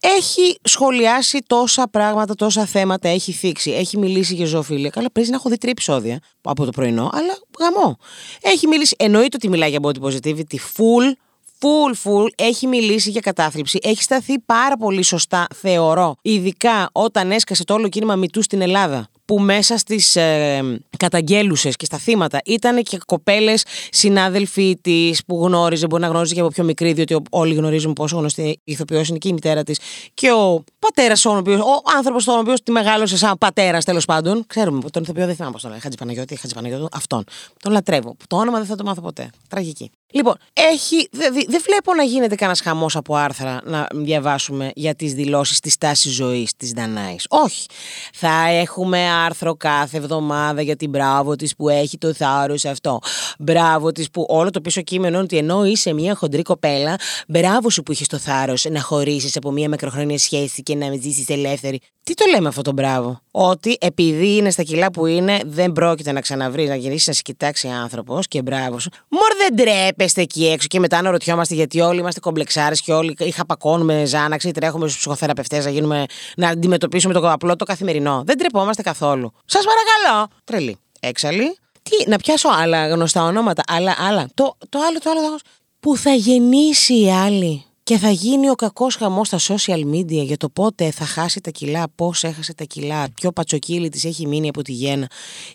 έχει 0.00 0.58
σχολιάσει 0.62 1.38
τόσα 1.46 1.88
πράγματα, 1.88 2.34
τόσα 2.34 2.66
θέματα, 2.66 3.08
έχει 3.08 3.32
θίξει, 3.32 3.70
έχει 3.70 3.98
μιλήσει 3.98 4.34
για 4.34 4.46
ζωοφίλια. 4.46 4.90
Καλά, 4.90 5.10
πρέπει 5.10 5.28
να 5.28 5.34
έχω 5.34 5.48
δει 5.48 5.58
τρία 5.58 5.70
επεισόδια 5.70 6.20
από 6.42 6.64
το 6.64 6.70
πρωινό, 6.70 7.10
αλλά 7.12 7.38
γαμό. 7.58 7.96
Έχει 8.40 8.66
μιλήσει, 8.66 8.96
εννοείται 8.98 9.36
ότι 9.36 9.48
μιλάει 9.48 9.70
για 9.70 9.80
body 9.82 10.00
positivity, 10.02 10.56
full 10.76 11.12
full 11.60 11.94
full 12.04 12.26
έχει 12.36 12.66
μιλήσει 12.66 13.10
για 13.10 13.20
κατάθλιψη. 13.20 13.78
Έχει 13.82 14.02
σταθεί 14.02 14.38
πάρα 14.38 14.76
πολύ 14.76 15.02
σωστά, 15.02 15.46
θεωρώ. 15.54 16.16
Ειδικά 16.22 16.88
όταν 16.92 17.30
έσκασε 17.30 17.64
το 17.64 17.74
όλο 17.74 17.88
κίνημα 17.88 18.16
Μητού 18.16 18.42
στην 18.42 18.60
Ελλάδα 18.60 19.08
που 19.24 19.38
μέσα 19.40 19.76
στις 19.76 20.16
ε, 20.16 20.80
καταγγέλουσες 20.96 21.76
και 21.76 21.84
στα 21.84 21.98
θύματα 21.98 22.40
ήταν 22.44 22.82
και 22.82 22.98
κοπέλες 23.06 23.64
συνάδελφοι 23.90 24.78
της 24.80 25.24
που 25.26 25.44
γνώριζε, 25.44 25.86
μπορεί 25.86 26.02
να 26.02 26.08
γνώριζε 26.08 26.34
και 26.34 26.40
από 26.40 26.48
πιο 26.48 26.64
μικρή, 26.64 26.92
διότι 26.92 27.16
όλοι 27.30 27.54
γνωρίζουν 27.54 27.92
πόσο 27.92 28.16
γνωστή 28.16 28.60
ηθοποιός 28.64 29.08
είναι 29.08 29.18
και 29.18 29.28
η 29.28 29.32
μητέρα 29.32 29.62
της. 29.62 29.80
Και 30.14 30.32
ο 30.32 30.64
πατέρας, 30.78 31.24
ο, 31.24 31.30
ο 31.30 31.82
άνθρωπος 31.96 32.24
τον 32.24 32.38
οποίος 32.38 32.62
τη 32.62 32.70
μεγάλωσε 32.70 33.16
σαν 33.16 33.38
πατέρας 33.38 33.84
τέλος 33.84 34.04
πάντων. 34.04 34.44
Ξέρουμε 34.46 34.90
τον 34.90 35.02
ηθοποιό 35.02 35.26
δεν 35.26 35.34
θυμάμαι 35.34 35.52
πώς 35.52 35.62
τον 35.62 35.70
λέει. 35.70 35.80
Χατζη 35.80 35.96
Παναγιώτη, 35.96 36.36
Χατζη 36.36 36.54
Παναγιώτη, 36.54 36.86
αυτόν. 36.92 37.24
Τον 37.62 37.72
λατρεύω. 37.72 38.16
Το 38.26 38.36
όνομα 38.36 38.58
δεν 38.58 38.66
θα 38.66 38.74
το 38.74 38.84
μάθω 38.84 39.00
ποτέ. 39.00 39.30
Τραγική. 39.48 39.90
Λοιπόν, 40.12 40.34
έχει, 40.52 41.08
δεν 41.10 41.32
δε 41.32 41.58
βλέπω 41.58 41.94
να 41.94 42.02
γίνεται 42.02 42.34
κανένας 42.34 42.60
χαμός 42.60 42.96
από 42.96 43.14
άρθρα 43.14 43.60
να 43.64 43.86
διαβάσουμε 43.94 44.70
για 44.74 44.94
τις 44.94 45.14
δηλώσεις 45.14 45.60
της 45.60 45.78
τάσης 45.78 46.12
ζωής 46.12 46.56
της 46.56 46.70
Δανάη. 46.70 47.16
Όχι. 47.28 47.66
Θα 48.12 48.48
έχουμε 48.48 49.10
άρθρο 49.10 49.54
κάθε 49.54 49.96
εβδομάδα 49.96 50.62
για 50.62 50.76
την 50.76 50.90
μπράβο 50.90 51.36
της 51.36 51.56
που 51.56 51.68
έχει 51.68 51.98
το 51.98 52.12
θάρρο 52.12 52.54
αυτό. 52.70 52.98
Μπράβο 53.38 53.92
της 53.92 54.10
που 54.10 54.26
όλο 54.28 54.50
το 54.50 54.60
πίσω 54.60 54.80
κείμενο 54.80 55.14
είναι 55.14 55.24
ότι 55.24 55.36
ενώ 55.36 55.64
είσαι 55.64 55.92
μια 55.92 56.14
χοντρή 56.14 56.42
κοπέλα, 56.42 56.96
μπράβο 57.28 57.70
σου 57.70 57.82
που 57.82 57.92
είχες 57.92 58.06
το 58.06 58.18
θάρρος 58.18 58.64
να 58.70 58.80
χωρίσεις 58.80 59.36
από 59.36 59.50
μια 59.50 59.68
μακροχρόνια 59.68 60.18
σχέση 60.18 60.62
και 60.62 60.74
να 60.74 60.92
ζήσεις 61.00 61.28
ελεύθερη. 61.28 61.80
Τι 62.02 62.14
το 62.14 62.24
λέμε 62.34 62.48
αυτό 62.48 62.62
το 62.62 62.72
μπράβο; 62.72 63.20
Ότι 63.30 63.76
επειδή 63.80 64.36
είναι 64.36 64.50
στα 64.50 64.62
κιλά 64.62 64.90
που 64.90 65.06
είναι, 65.06 65.40
δεν 65.46 65.72
πρόκειται 65.72 66.12
να 66.12 66.20
ξαναβρεις, 66.20 66.68
να 66.68 66.74
γυρίσεις 66.74 67.06
να 67.06 67.12
σε 67.12 67.22
κοιτάξει 67.22 67.68
άνθρωπος 67.68 68.28
και 68.28 68.42
μπράβο 68.42 68.78
σου. 68.78 68.90
Μορ 69.08 69.30
δεν 69.38 69.54
τρέπεστε 69.98 70.20
εκεί 70.20 70.46
έξω 70.46 70.66
και 70.66 70.80
μετά 70.80 71.02
να 71.02 71.10
ρωτιόμαστε 71.10 71.54
γιατί 71.54 71.80
όλοι 71.80 71.98
είμαστε 71.98 72.20
κομπλεξάρες 72.20 72.80
και 72.80 72.92
όλοι 72.92 73.14
είχα 73.18 73.46
πακώνουμε 73.46 74.04
ζάναξη, 74.04 74.50
τρέχουμε 74.50 74.86
στους 74.86 74.98
ψυχοθεραπευτές 74.98 75.64
να, 75.64 75.70
γίνουμε, 75.70 76.04
να 76.36 76.48
αντιμετωπίσουμε 76.48 77.14
το 77.14 77.30
απλό 77.32 77.56
το 77.56 77.64
καθημερινό. 77.64 78.22
Δεν 78.26 78.38
τρεπόμαστε 78.38 78.82
καθόλου. 78.82 79.32
Σας 79.44 79.64
παρακαλώ. 79.64 80.28
Τρελή. 80.44 80.76
Έξαλλη. 81.00 81.58
Τι, 81.82 82.10
να 82.10 82.16
πιάσω 82.16 82.48
άλλα 82.48 82.88
γνωστά 82.88 83.22
ονόματα. 83.24 83.62
Άλλα, 83.66 83.96
άλλα. 83.98 84.28
Το, 84.34 84.56
το 84.68 84.78
άλλο, 84.88 84.98
το 84.98 85.10
άλλο. 85.10 85.38
Που 85.80 85.96
θα 85.96 86.10
γεννήσει 86.10 87.00
η 87.00 87.12
άλλη 87.12 87.64
και 87.88 87.98
θα 87.98 88.10
γίνει 88.10 88.50
ο 88.50 88.54
κακός 88.54 88.96
χαμός 88.96 89.26
στα 89.26 89.38
social 89.38 89.84
media 89.94 90.24
για 90.24 90.36
το 90.36 90.48
πότε 90.48 90.90
θα 90.90 91.04
χάσει 91.04 91.40
τα 91.40 91.50
κιλά, 91.50 91.84
πώς 91.94 92.24
έχασε 92.24 92.54
τα 92.54 92.64
κιλά, 92.64 93.06
ποιο 93.14 93.32
πατσοκύλι 93.32 93.88
της 93.88 94.04
έχει 94.04 94.26
μείνει 94.26 94.48
από 94.48 94.62
τη 94.62 94.72
γέννα. 94.72 95.06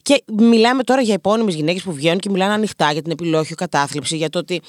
Και 0.01 0.23
μιλάμε 0.33 0.83
τώρα 0.83 1.01
για 1.01 1.13
επώνυμες 1.13 1.55
γυναίκες 1.55 1.83
που 1.83 1.93
βγαίνουν 1.93 2.19
και 2.19 2.29
μιλάνε 2.29 2.53
ανοιχτά 2.53 2.91
για 2.91 3.01
την 3.01 3.11
επιλόχιο 3.11 3.55
κατάθλιψη, 3.55 4.17
για 4.17 4.29
το 4.29 4.39
ότι 4.39 4.61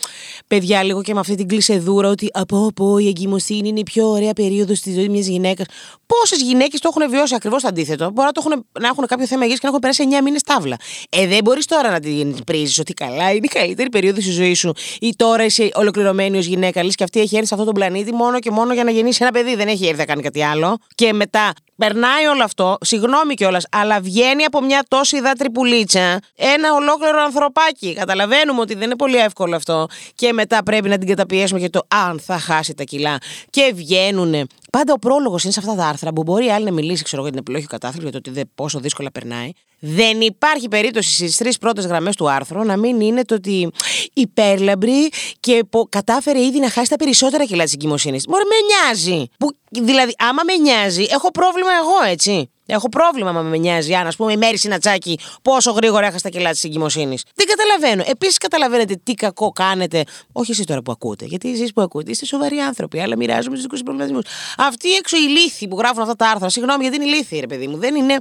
παιδιά 0.46 0.82
λίγο 0.82 1.02
και 1.02 1.14
με 1.14 1.20
αυτή 1.20 1.34
την 1.34 1.48
κλεισεδούρα 1.48 2.08
ότι 2.08 2.28
από 2.32 2.66
από 2.66 2.98
η 2.98 3.06
εγκυμοσύνη 3.08 3.68
είναι 3.68 3.80
η 3.80 3.82
πιο 3.82 4.08
ωραία 4.08 4.32
περίοδος 4.32 4.78
στη 4.78 4.92
ζωής 4.92 5.08
μιας 5.08 5.26
γυναίκας. 5.26 5.66
Πόσες 6.06 6.42
γυναίκες 6.42 6.80
το 6.80 6.90
έχουν 6.94 7.10
βιώσει 7.10 7.34
ακριβώς 7.34 7.62
το 7.62 7.68
αντίθετο. 7.68 8.10
Μπορεί 8.10 8.26
να, 8.26 8.32
το 8.32 8.42
έχουν, 8.46 8.66
να 8.80 8.88
έχουν 8.88 9.06
κάποιο 9.06 9.26
θέμα 9.26 9.44
υγεία 9.44 9.56
και 9.56 9.62
να 9.62 9.68
έχουν 9.68 9.80
περάσει 9.80 10.04
9 10.20 10.22
μήνες 10.22 10.42
τάβλα. 10.42 10.76
Ε, 11.08 11.26
δεν 11.26 11.38
μπορείς 11.44 11.66
τώρα 11.66 11.90
να 11.90 12.00
την 12.00 12.44
πρίζεις 12.44 12.78
ότι 12.78 12.94
καλά 12.94 13.30
είναι 13.30 13.46
η 13.46 13.48
καλύτερη 13.48 13.88
περίοδος 13.88 14.22
στη 14.24 14.32
ζωής 14.32 14.58
σου 14.58 14.72
ή 15.00 15.14
τώρα 15.16 15.44
είσαι 15.44 15.70
ολοκληρωμένη 15.74 16.38
ως 16.38 16.46
γυναίκα. 16.46 16.84
Λες 16.84 16.94
και 16.94 17.04
αυτή 17.04 17.20
έχει 17.20 17.36
έρθει 17.36 17.53
σε 17.54 17.60
αυτόν 17.60 17.74
τον 17.74 17.74
πλανήτη 17.74 18.12
μόνο 18.12 18.38
και 18.38 18.50
μόνο 18.50 18.74
για 18.74 18.84
να 18.84 18.90
γεννήσει 18.90 19.18
ένα 19.22 19.30
παιδί. 19.30 19.54
Δεν 19.54 19.68
έχει 19.68 19.86
έρθει 19.86 19.98
να 19.98 20.04
κάνει 20.04 20.22
κάτι 20.22 20.42
άλλο. 20.42 20.78
Και 20.94 21.12
μετά 21.12 21.52
περνάει 21.76 22.26
όλο 22.26 22.44
αυτό, 22.44 22.76
συγγνώμη 22.80 23.34
κιόλας, 23.34 23.66
αλλά 23.70 24.00
βγαίνει 24.00 24.44
από 24.44 24.60
μια 24.60 24.84
τόση 24.88 25.16
υδάτρη 25.16 25.50
πουλίτσα 25.50 26.18
ένα 26.36 26.72
ολόκληρο 26.74 27.22
ανθρωπάκι. 27.22 27.94
Καταλαβαίνουμε 27.94 28.60
ότι 28.60 28.74
δεν 28.74 28.82
είναι 28.82 28.96
πολύ 28.96 29.16
εύκολο 29.16 29.56
αυτό. 29.56 29.86
Και 30.14 30.32
μετά 30.32 30.62
πρέπει 30.62 30.88
να 30.88 30.98
την 30.98 31.08
καταπιέσουμε 31.08 31.60
για 31.60 31.70
το 31.70 31.80
αν 31.88 32.20
θα 32.20 32.38
χάσει 32.38 32.74
τα 32.74 32.82
κιλά. 32.82 33.18
Και 33.50 33.72
βγαίνουν. 33.74 34.48
Πάντα 34.70 34.92
ο 34.92 34.98
πρόλογος 34.98 35.44
είναι 35.44 35.52
σε 35.52 35.60
αυτά 35.60 35.74
τα 35.74 35.86
άρθρα 35.86 36.12
που 36.12 36.22
μπορεί 36.22 36.48
άλλη 36.48 36.64
να 36.64 36.72
μιλήσει 36.72 37.02
ξέρω, 37.02 37.22
για 37.22 37.30
την 37.30 37.40
επιλογή 37.40 37.66
κατάθλιψη, 37.66 38.08
για 38.10 38.20
το 38.20 38.30
ότι 38.30 38.50
πόσο 38.54 38.80
δύσκολα 38.80 39.10
περνάει. 39.12 39.50
Δεν 39.86 40.20
υπάρχει 40.20 40.68
περίπτωση 40.68 41.12
στις 41.12 41.36
τρεις 41.36 41.58
πρώτες 41.58 41.86
γραμμές 41.86 42.16
του 42.16 42.30
άρθρου 42.30 42.64
να 42.64 42.76
μην 42.76 43.00
είναι 43.00 43.24
το 43.24 43.34
ότι 43.34 43.70
υπέρλαμπρη 44.12 45.08
και 45.40 45.64
κατάφερε 45.88 46.40
ήδη 46.40 46.58
να 46.58 46.70
χάσει 46.70 46.90
τα 46.90 46.96
περισσότερα 46.96 47.44
κιλά 47.44 47.64
της 47.64 47.72
εγκυμοσύνης. 47.72 48.24
Μπορεί 48.28 48.44
με 48.44 48.54
νοιάζει. 48.66 49.26
Που, 49.38 49.48
δηλαδή, 49.70 50.14
άμα 50.18 50.42
με 50.44 50.54
νοιάζει, 50.54 51.06
έχω 51.10 51.30
πρόβλημα 51.30 51.70
εγώ, 51.82 52.10
έτσι. 52.10 52.50
Έχω 52.66 52.88
πρόβλημα 52.88 53.32
μα 53.32 53.42
με 53.42 53.56
νοιάζει 53.56 53.94
αν, 53.94 54.06
ας 54.06 54.16
πούμε, 54.16 54.32
η 54.32 54.36
Μέρη 54.36 54.58
Συνατσάκη 54.58 55.18
πόσο 55.42 55.70
γρήγορα 55.70 56.06
έχασε 56.06 56.22
τα 56.22 56.28
κιλά 56.28 56.50
της 56.50 56.64
εγκυμοσύνης. 56.64 57.22
Δεν 57.34 57.46
καταλαβαίνω. 57.46 58.04
Επίσης, 58.06 58.38
καταλαβαίνετε 58.38 59.00
τι 59.02 59.14
κακό 59.14 59.50
κάνετε. 59.50 60.04
Όχι 60.32 60.50
εσείς 60.50 60.64
τώρα 60.64 60.82
που 60.82 60.92
ακούτε, 60.92 61.24
γιατί 61.24 61.50
εσείς 61.50 61.72
που 61.72 61.82
ακούτε 61.82 62.10
είστε 62.10 62.26
σοβαροί 62.26 62.56
άνθρωποι, 62.56 63.00
αλλά 63.00 63.16
μοιράζομαι 63.16 63.56
του 63.56 63.62
δικούς 63.62 63.82
προβληματισμούς. 63.82 64.24
Αυτοί 64.58 64.92
έξω 64.92 65.16
οι 65.16 65.28
λύθοι 65.28 65.68
που 65.68 65.78
γράφουν 65.78 66.02
αυτά 66.02 66.16
τα 66.16 66.30
άρθρα, 66.30 66.48
συγγνώμη 66.48 66.82
γιατί 66.82 66.96
είναι 66.96 67.04
ηλίθιοι, 67.04 67.40
ρε 67.40 67.46
παιδί 67.46 67.66
μου, 67.66 67.76
δεν, 67.76 67.94
είναι, 67.94 68.16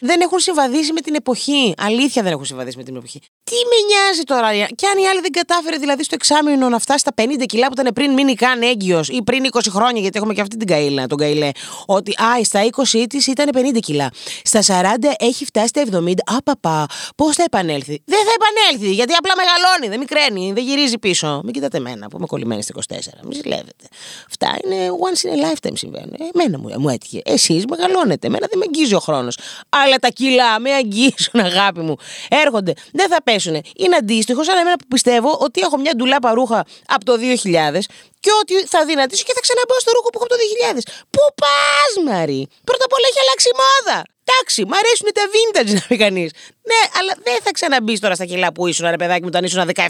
δεν 0.00 0.20
έχουν 0.20 0.38
συμβαδίσει 0.38 0.92
με 0.92 1.00
την 1.00 1.14
εποχή. 1.14 1.74
Αλήθεια 1.78 2.22
δεν 2.22 2.32
έχουν 2.32 2.44
συμβαδίσει 2.44 2.76
με 2.76 2.82
την 2.82 2.96
εποχή. 2.96 3.18
Τι 3.44 3.54
με 3.54 3.94
νοιάζει 3.94 4.22
τώρα, 4.22 4.66
και 4.74 4.86
αν 4.86 4.98
η 5.02 5.06
άλλη 5.06 5.20
δεν 5.20 5.30
κατάφερε 5.30 5.76
δηλαδή 5.76 6.04
στο 6.04 6.14
εξάμεινο 6.14 6.68
να 6.68 6.78
φτάσει 6.78 6.98
στα 6.98 7.12
50 7.16 7.46
κιλά 7.46 7.66
που 7.66 7.74
ήταν 7.80 7.92
πριν 7.92 8.12
μείνει 8.12 8.34
καν 8.34 8.62
έγκυος 8.62 9.08
ή 9.08 9.22
πριν 9.22 9.44
20 9.50 9.60
χρόνια, 9.68 10.00
γιατί 10.00 10.18
έχουμε 10.18 10.34
και 10.34 10.40
αυτή 10.40 10.56
την 10.56 10.66
καήλα, 10.66 11.06
τον 11.06 11.18
καηλέ. 11.18 11.50
Ότι 11.86 12.10
α, 12.22 12.44
στα 12.44 12.60
20 12.92 13.04
της 13.08 13.26
ήταν 13.26 13.50
50 13.54 13.78
κιλά. 13.82 14.10
Στα 14.44 14.60
40 14.66 15.14
έχει 15.18 15.44
φτάσει 15.44 15.66
στα 15.66 15.82
70. 15.92 16.12
Απαπα, 16.24 16.86
πώς 17.16 17.36
θα 17.36 17.42
επανέλθει; 17.42 18.02
Δεν 18.04 18.18
θα 18.18 18.32
επανέλθει, 18.34 18.94
γιατί 18.94 19.14
απλά 19.14 19.32
μεγαλώνει, 19.36 19.88
δεν 19.88 19.98
μικραίνει, 19.98 20.52
δεν 20.52 20.64
γυρίζει 20.64 20.98
πίσω. 20.98 21.40
Μην 21.44 21.52
κοιτάτε 21.52 21.76
εμένα 21.76 22.08
που 22.08 22.16
είμαι 22.16 22.26
κολλημένη 22.26 22.62
στα 22.62 22.72
24. 22.88 22.98
Μην 23.22 23.32
ζηλεύετε. 23.32 23.84
Αυτά 24.26 24.58
είναι 24.64 24.88
once 25.06 25.26
in 25.26 25.44
a 25.44 25.52
lifetime 25.52 25.72
συμβαίνουν. 25.74 26.14
Εμένα 26.34 26.58
μου, 26.58 26.80
μου 26.80 26.88
έτυχε. 26.88 27.20
Εσείς 27.24 27.64
μεγαλώνετε. 27.64 28.26
Εμένα 28.26 28.46
δεν 28.50 28.58
με 28.58 28.64
αγγίζει 28.68 28.94
ο 28.94 28.98
χρόνος. 28.98 29.38
Αλλά 29.68 29.96
τα 29.96 30.08
κιλά 30.08 30.60
με 30.60 30.72
αγγίζουν, 30.72 31.40
αγάπη 31.40 31.80
μου. 31.80 31.96
Έρχονται. 32.28 32.72
Δεν 32.92 33.08
θα 33.08 33.22
πέσουν. 33.22 33.54
Είναι 33.54 33.96
αντίστοιχο 33.96 34.44
σαν 34.44 34.58
εμένα 34.58 34.76
που 34.76 34.86
πιστεύω 34.88 35.38
ότι 35.40 35.60
έχω 35.60 35.78
μια 35.78 35.92
ντουλάπα 35.96 36.32
ρούχα 36.32 36.64
από 36.86 37.04
το 37.04 37.12
2000 37.52 37.78
και 38.24 38.32
ότι 38.40 38.54
θα 38.72 38.80
δυνατήσω 38.90 39.22
και 39.28 39.34
θα 39.36 39.42
ξαναμπω 39.46 39.74
στο 39.84 39.90
ρούχο 39.96 40.08
που 40.10 40.18
έχω 40.18 40.26
από 40.28 40.34
το 40.34 40.40
2000. 40.42 40.82
Πού 41.14 41.22
πας, 41.42 41.92
Μαρή! 42.08 42.42
Πρώτα 42.68 42.84
απ' 42.88 42.94
όλα 42.96 43.06
έχει 43.10 43.20
αλλάξει 43.24 43.48
η 43.54 43.56
μόδα. 43.62 43.98
Εντάξει, 44.24 44.58
μου 44.68 44.74
αρέσουν 44.80 45.08
τα 45.18 45.24
vintage 45.34 45.70
να 45.78 45.82
πει 45.88 45.96
κανείς. 46.04 46.30
Ναι, 46.70 46.80
αλλά 46.98 47.12
δεν 47.22 47.38
θα 47.44 47.50
ξαναμπείς 47.50 48.00
τώρα 48.00 48.14
στα 48.14 48.24
κιλά 48.24 48.52
που 48.52 48.66
ήσουν, 48.66 48.86
ρε 48.90 48.96
παιδάκι 48.96 49.22
μου, 49.22 49.30
όταν 49.32 49.44
ήσουν 49.44 49.60
17, 49.74 49.84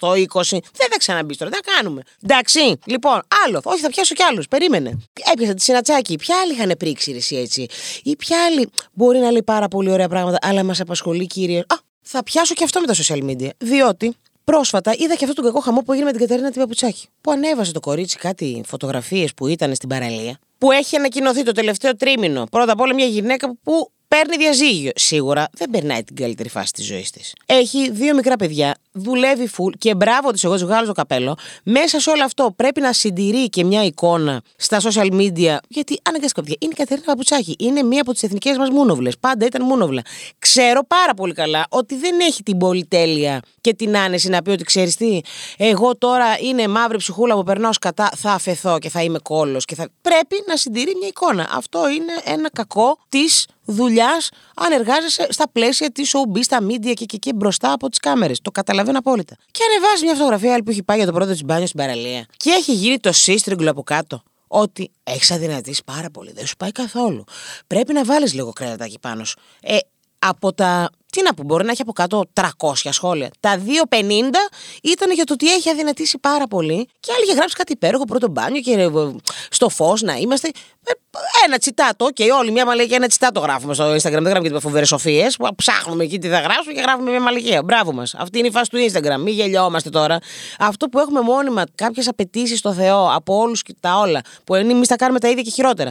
18, 0.00 0.08
20. 0.08 0.58
Δεν 0.80 0.88
θα 0.92 0.98
ξαναμπείς 0.98 1.36
τώρα, 1.36 1.50
τι 1.50 1.56
θα 1.56 1.72
κάνουμε. 1.74 2.02
Εντάξει, 2.22 2.78
λοιπόν, 2.84 3.22
άλλο. 3.44 3.60
Όχι, 3.64 3.80
θα 3.80 3.88
πιάσω 3.88 4.14
κι 4.14 4.22
άλλους. 4.22 4.48
Περίμενε. 4.48 4.98
Έπιασα 5.32 5.54
τη 5.54 5.62
συνατσάκι. 5.62 6.16
Ποια 6.16 6.36
άλλη 6.42 6.52
είχαν 6.52 6.74
πρίξει 6.78 7.12
εσύ 7.12 7.36
έτσι; 7.36 7.66
Ή 8.02 8.16
ποια 8.16 8.44
άλλη; 8.44 8.70
Μπορεί 8.92 9.18
να 9.18 9.30
λέει 9.30 9.42
πάρα 9.42 9.68
πολύ 9.68 9.90
ωραία 9.90 10.08
πράγματα, 10.08 10.38
αλλά 10.40 10.62
μας 10.64 10.80
απασχολεί 10.80 11.26
κυρίω. 11.26 11.58
Α, 11.58 11.76
θα 12.02 12.22
πιάσω 12.22 12.54
και 12.54 12.64
αυτό 12.64 12.80
με 12.80 12.86
τα 12.86 12.94
social 12.94 13.22
media. 13.30 13.50
Διότι 13.58 14.16
Πρόσφατα 14.44 14.94
είδα 14.98 15.14
και 15.14 15.24
αυτό 15.24 15.34
τον 15.34 15.44
κακό 15.44 15.60
χαμό 15.60 15.80
που 15.80 15.92
έγινε 15.92 16.06
με 16.06 16.12
την 16.12 16.20
Κατερίνα 16.20 16.50
Τυπαπουτσάκη. 16.50 17.06
Που 17.20 17.30
ανέβασε 17.30 17.72
το 17.72 17.80
κορίτσι 17.80 18.16
κάτι 18.16 18.62
φωτογραφίες 18.66 19.34
που 19.34 19.46
ήταν 19.46 19.74
στην 19.74 19.88
παραλία. 19.88 20.38
Που 20.58 20.72
έχει 20.72 20.96
ανακοινωθεί 20.96 21.42
το 21.42 21.52
τελευταίο 21.52 21.96
τρίμηνο. 21.96 22.44
Πρώτα 22.50 22.72
απ' 22.72 22.80
όλα 22.80 22.94
μια 22.94 23.06
γυναίκα 23.06 23.56
που 23.62 23.90
παίρνει 24.16 24.36
διαζύγιο. 24.36 24.90
Σίγουρα 24.94 25.48
δεν 25.52 25.70
περνάει 25.70 26.04
την 26.04 26.16
καλύτερη 26.16 26.48
φάση 26.48 26.72
της 26.72 26.86
ζωής 26.86 27.10
της. 27.10 27.32
Έχει 27.46 27.90
δύο 27.90 28.14
μικρά 28.14 28.36
παιδιά, 28.36 28.76
δουλεύει 28.92 29.50
full 29.56 29.72
και 29.78 29.94
μπράβο 29.94 30.30
της, 30.30 30.44
εγώ 30.44 30.56
τη 30.56 30.64
βγάλω 30.64 30.86
το 30.86 30.92
καπέλο. 30.92 31.36
Μέσα 31.62 32.00
σε 32.00 32.10
όλο 32.10 32.24
αυτό 32.24 32.52
πρέπει 32.56 32.80
να 32.80 32.92
συντηρεί 32.92 33.48
και 33.48 33.64
μια 33.64 33.84
εικόνα 33.84 34.42
στα 34.56 34.80
social 34.80 35.10
media. 35.10 35.56
Γιατί 35.68 36.00
αναγκαστικά 36.02 36.42
παιδιά 36.42 36.56
είναι 36.58 36.72
η 36.72 36.76
Κατερίνα 36.76 37.06
Παπουτσάκη. 37.06 37.56
Είναι 37.58 37.82
μία 37.82 38.00
από 38.00 38.12
τις 38.12 38.22
εθνικές 38.22 38.56
μας 38.56 38.70
μούνοβλε. 38.70 39.10
Πάντα 39.20 39.46
ήταν 39.46 39.64
μούνοβλα. 39.64 40.02
Ξέρω 40.38 40.84
πάρα 40.86 41.14
πολύ 41.14 41.32
καλά 41.32 41.66
ότι 41.68 41.96
δεν 41.96 42.20
έχει 42.20 42.42
την 42.42 42.58
πολυτέλεια 42.58 43.40
και 43.60 43.74
την 43.74 43.96
άνεση 43.96 44.28
να 44.28 44.42
πει 44.42 44.50
ότι 44.50 44.64
ξέρεις 44.64 44.96
τι. 44.96 45.20
Εγώ 45.56 45.96
τώρα 45.96 46.38
είναι 46.40 46.68
μαύρη 46.68 46.96
ψυχούλα 46.96 47.34
που 47.34 47.42
περνάω 47.42 47.72
σκατά, 47.72 48.10
θα 48.16 48.32
αφαιθώ 48.32 48.78
και 48.78 48.88
θα 48.88 49.02
είμαι 49.02 49.18
κόλο. 49.18 49.60
Θα... 49.76 49.88
Πρέπει 50.02 50.44
να 50.46 50.56
συντηρεί 50.56 50.92
μια 50.98 51.08
εικόνα. 51.08 51.48
Αυτό 51.52 51.88
είναι 51.88 52.12
ένα 52.24 52.50
κακό 52.50 52.98
της 53.08 53.46
δουλειάς 53.64 54.28
αν 54.54 54.72
εργάζεσαι 54.72 55.26
στα 55.30 55.48
πλαίσια 55.48 55.90
της 55.90 56.12
showbiz, 56.14 56.42
στα 56.42 56.58
media 56.62 56.92
και, 56.94 57.04
και, 57.04 57.16
και 57.16 57.32
μπροστά 57.32 57.72
από 57.72 57.88
τις 57.88 57.98
κάμερες. 57.98 58.40
Το 58.40 58.50
καταλαβαίνω 58.50 58.98
απόλυτα. 58.98 59.36
Και 59.50 59.60
ανεβάζεις 59.70 60.02
μια 60.02 60.14
φωτογραφία 60.14 60.52
άλλη 60.52 60.62
που 60.62 60.70
έχει 60.70 60.82
πάει 60.82 60.96
για 60.96 61.06
το 61.06 61.12
πρώτο 61.12 61.30
της 61.30 61.44
μπάνιο 61.44 61.66
στην 61.66 61.78
παραλία. 61.78 62.26
Και 62.36 62.50
έχει 62.50 62.72
γίνει 62.72 62.98
το 62.98 63.12
σύστριγγλο 63.12 63.70
από 63.70 63.82
κάτω. 63.82 64.22
Ότι 64.48 64.90
έχεις 65.02 65.30
αδυνατήσει 65.30 65.82
πάρα 65.84 66.10
πολύ. 66.10 66.32
Δεν 66.32 66.46
σου 66.46 66.56
πάει 66.56 66.72
καθόλου. 66.72 67.24
Πρέπει 67.66 67.92
να 67.92 68.04
βάλεις 68.04 68.32
λίγο 68.34 68.52
κρέατάκι 68.52 68.98
πάνω 68.98 69.24
σου. 69.24 69.38
Ε, 69.60 69.76
από 70.18 70.52
τα. 70.52 70.90
Τι 71.14 71.22
να 71.22 71.34
πω, 71.34 71.42
μπορεί 71.42 71.64
να 71.64 71.70
έχει 71.70 71.82
από 71.82 71.92
κάτω 71.92 72.24
300 72.34 72.72
σχόλια. 72.90 73.30
Τα 73.40 73.58
250 73.58 74.00
ήταν 74.82 75.12
για 75.12 75.24
το 75.24 75.32
ότι 75.32 75.52
έχει 75.52 75.70
αδυνατήσει 75.70 76.18
πάρα 76.18 76.46
πολύ. 76.46 76.88
Και 77.00 77.12
άλλοι 77.16 77.24
είχε 77.24 77.34
γράψει 77.34 77.56
κάτι 77.56 77.72
υπέροχο 77.72 78.04
πρώτο 78.04 78.28
μπάνιο 78.28 78.60
και 78.60 78.72
ε, 78.72 78.90
στο 79.50 79.68
φως 79.68 80.02
να 80.02 80.14
είμαστε. 80.14 80.48
Ε, 80.84 80.92
ένα 81.46 81.58
τσιτάτο, 81.58 82.08
και 82.12 82.30
όλοι 82.30 82.50
μια 82.50 82.66
μαλακία, 82.66 82.96
ένα 82.96 83.06
τσιτάτο 83.06 83.40
γράφουμε 83.40 83.74
στο 83.74 83.92
Instagram. 83.92 84.00
Δεν 84.00 84.22
γράφουμε 84.22 84.48
και 84.48 84.58
φοβερές 84.58 84.88
σοφίες. 84.88 85.36
Ψάχνουμε 85.56 86.04
εκεί 86.04 86.18
τι 86.18 86.28
θα 86.28 86.40
γράψουμε 86.40 86.72
και 86.72 86.80
γράφουμε 86.80 87.10
μια 87.10 87.20
μαλακία. 87.20 87.62
Μπράβο 87.62 87.92
μας. 87.92 88.14
Αυτή 88.14 88.38
είναι 88.38 88.48
η 88.48 88.50
φάση 88.50 88.70
του 88.70 88.78
Instagram. 88.78 89.18
Μην 89.18 89.34
γελιόμαστε 89.34 89.90
τώρα. 89.90 90.18
Αυτό 90.58 90.88
που 90.88 90.98
έχουμε 90.98 91.20
μόνιμα 91.20 91.64
κάποιες 91.74 92.08
απαιτήσεις 92.08 92.58
στο 92.58 92.72
Θεό 92.72 93.10
από 93.14 93.36
όλους 93.36 93.62
και 93.62 93.74
τα 93.80 93.98
όλα. 93.98 94.20
Που 94.44 94.54
εμείς 94.54 94.88
τα 94.88 94.96
κάνουμε 94.96 95.18
τα 95.18 95.28
ίδια 95.28 95.42
και 95.42 95.50
χειρότερα. 95.50 95.90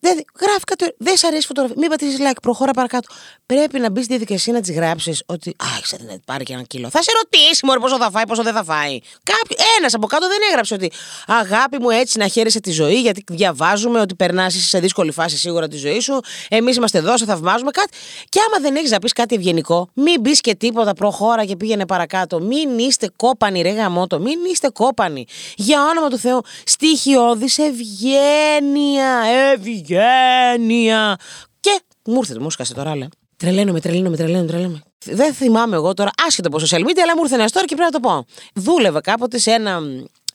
Δεν, 0.00 0.24
γράφει 0.40 0.64
κάτι. 0.64 0.94
Δεν 0.98 1.16
σ' 1.16 1.24
αρέσει 1.24 1.42
η 1.42 1.46
φωτογραφία. 1.46 1.80
Μην 1.80 1.90
πατήσεις 1.90 2.18
like, 2.20 2.36
προχώρα 2.42 2.72
παρακάτω. 2.72 3.14
Πρέπει 3.46 3.78
να 3.78 3.90
μπεις 3.90 4.04
στη 4.04 4.12
διαδικασία 4.16 4.52
να 4.52 4.60
τη 4.60 4.72
γράψεις 4.72 5.22
ότι. 5.26 5.50
Α, 5.50 5.80
ξέρετε 5.82 6.12
να 6.12 6.18
πάρει 6.24 6.44
και 6.44 6.52
ένα 6.52 6.62
κιλό. 6.62 6.90
Θα 6.90 7.02
σε 7.02 7.10
ρωτήσει 7.22 7.66
μόνο 7.66 7.80
πόσο 7.80 7.96
θα 7.96 8.10
φάει, 8.10 8.26
πόσο 8.26 8.42
δεν 8.42 8.52
θα 8.52 8.64
φάει. 8.64 8.98
Κάποιο, 9.22 9.56
ένας 9.78 9.94
από 9.94 10.06
κάτω 10.06 10.28
δεν 10.28 10.38
έγραψε 10.48 10.74
ότι. 10.74 10.92
Αγάπη 11.26 11.78
μου, 11.78 11.90
έτσι 11.90 12.18
να 12.18 12.28
χαίρεσαι 12.28 12.60
τη 12.60 12.70
ζωή, 12.70 13.00
γιατί 13.00 13.24
διαβάζουμε 13.30 14.00
ότι 14.00 14.14
περνάς 14.14 14.54
σε 14.54 14.78
δύσκολη 14.78 15.12
φάση 15.12 15.36
σίγουρα 15.36 15.68
τη 15.68 15.76
ζωή 15.76 16.00
σου. 16.00 16.20
Εμείς 16.48 16.76
είμαστε 16.76 16.98
εδώ, 16.98 17.16
σε 17.16 17.24
θαυμάζουμε 17.24 17.70
κάτι. 17.70 17.96
Και 18.28 18.40
άμα 18.48 18.58
δεν 18.60 18.76
έχεις 18.76 18.90
να 18.90 18.98
πεις 18.98 19.12
κάτι 19.12 19.34
ευγενικό, 19.34 19.88
μην 19.94 20.20
μπεις 20.20 20.40
και 20.40 20.54
τίποτα, 20.54 20.94
προχώρα 20.94 21.44
και 21.44 21.56
πήγαινε 21.56 21.86
παρακάτω. 21.86 22.40
Μην 22.40 22.78
είστε 22.78 23.10
κόπανοι, 23.16 23.62
ρε 23.62 23.70
γαμότο, 23.70 24.18
μην 24.18 24.38
είστε 24.50 24.68
κόπανοι. 24.68 25.26
Για 25.56 25.86
όνομα 25.90 26.08
του 26.08 26.18
Θεού, 26.18 26.40
στοιχειώδης 26.64 27.58
ευγένεια, 27.58 29.20
ευγένεια 29.52 29.87
οικογένεια. 29.88 31.16
Και 31.60 31.80
μου 32.04 32.16
ήρθε, 32.16 32.38
μου 32.38 32.50
σκάσε 32.50 32.74
τώρα, 32.74 32.96
λέει. 32.96 33.08
Τρελαίνομαι, 33.36 33.80
τρελαίνομαι, 33.80 34.16
τρελαίνομαι, 34.16 34.46
τρελαίνομαι. 34.46 34.82
Δεν 35.04 35.34
θυμάμαι 35.34 35.76
εγώ 35.76 35.94
τώρα, 35.94 36.10
άσχετο 36.26 36.48
από 36.48 36.58
social 36.58 36.80
media, 36.80 37.00
αλλά 37.02 37.16
μου 37.16 37.22
ήρθε 37.22 37.34
ένα 37.34 37.48
τώρα 37.48 37.66
και 37.66 37.74
πρέπει 37.74 37.90
να 37.92 38.00
το 38.00 38.08
πω. 38.08 38.24
Δούλευα 38.54 39.00
κάποτε 39.00 39.38
σε 39.38 39.50
ένα 39.50 39.80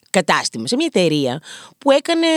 κατάστημα, 0.09 0.67
σε 0.67 0.75
μια 0.75 0.85
εταιρεία 0.85 1.41
που 1.77 1.91
έκανε 1.91 2.27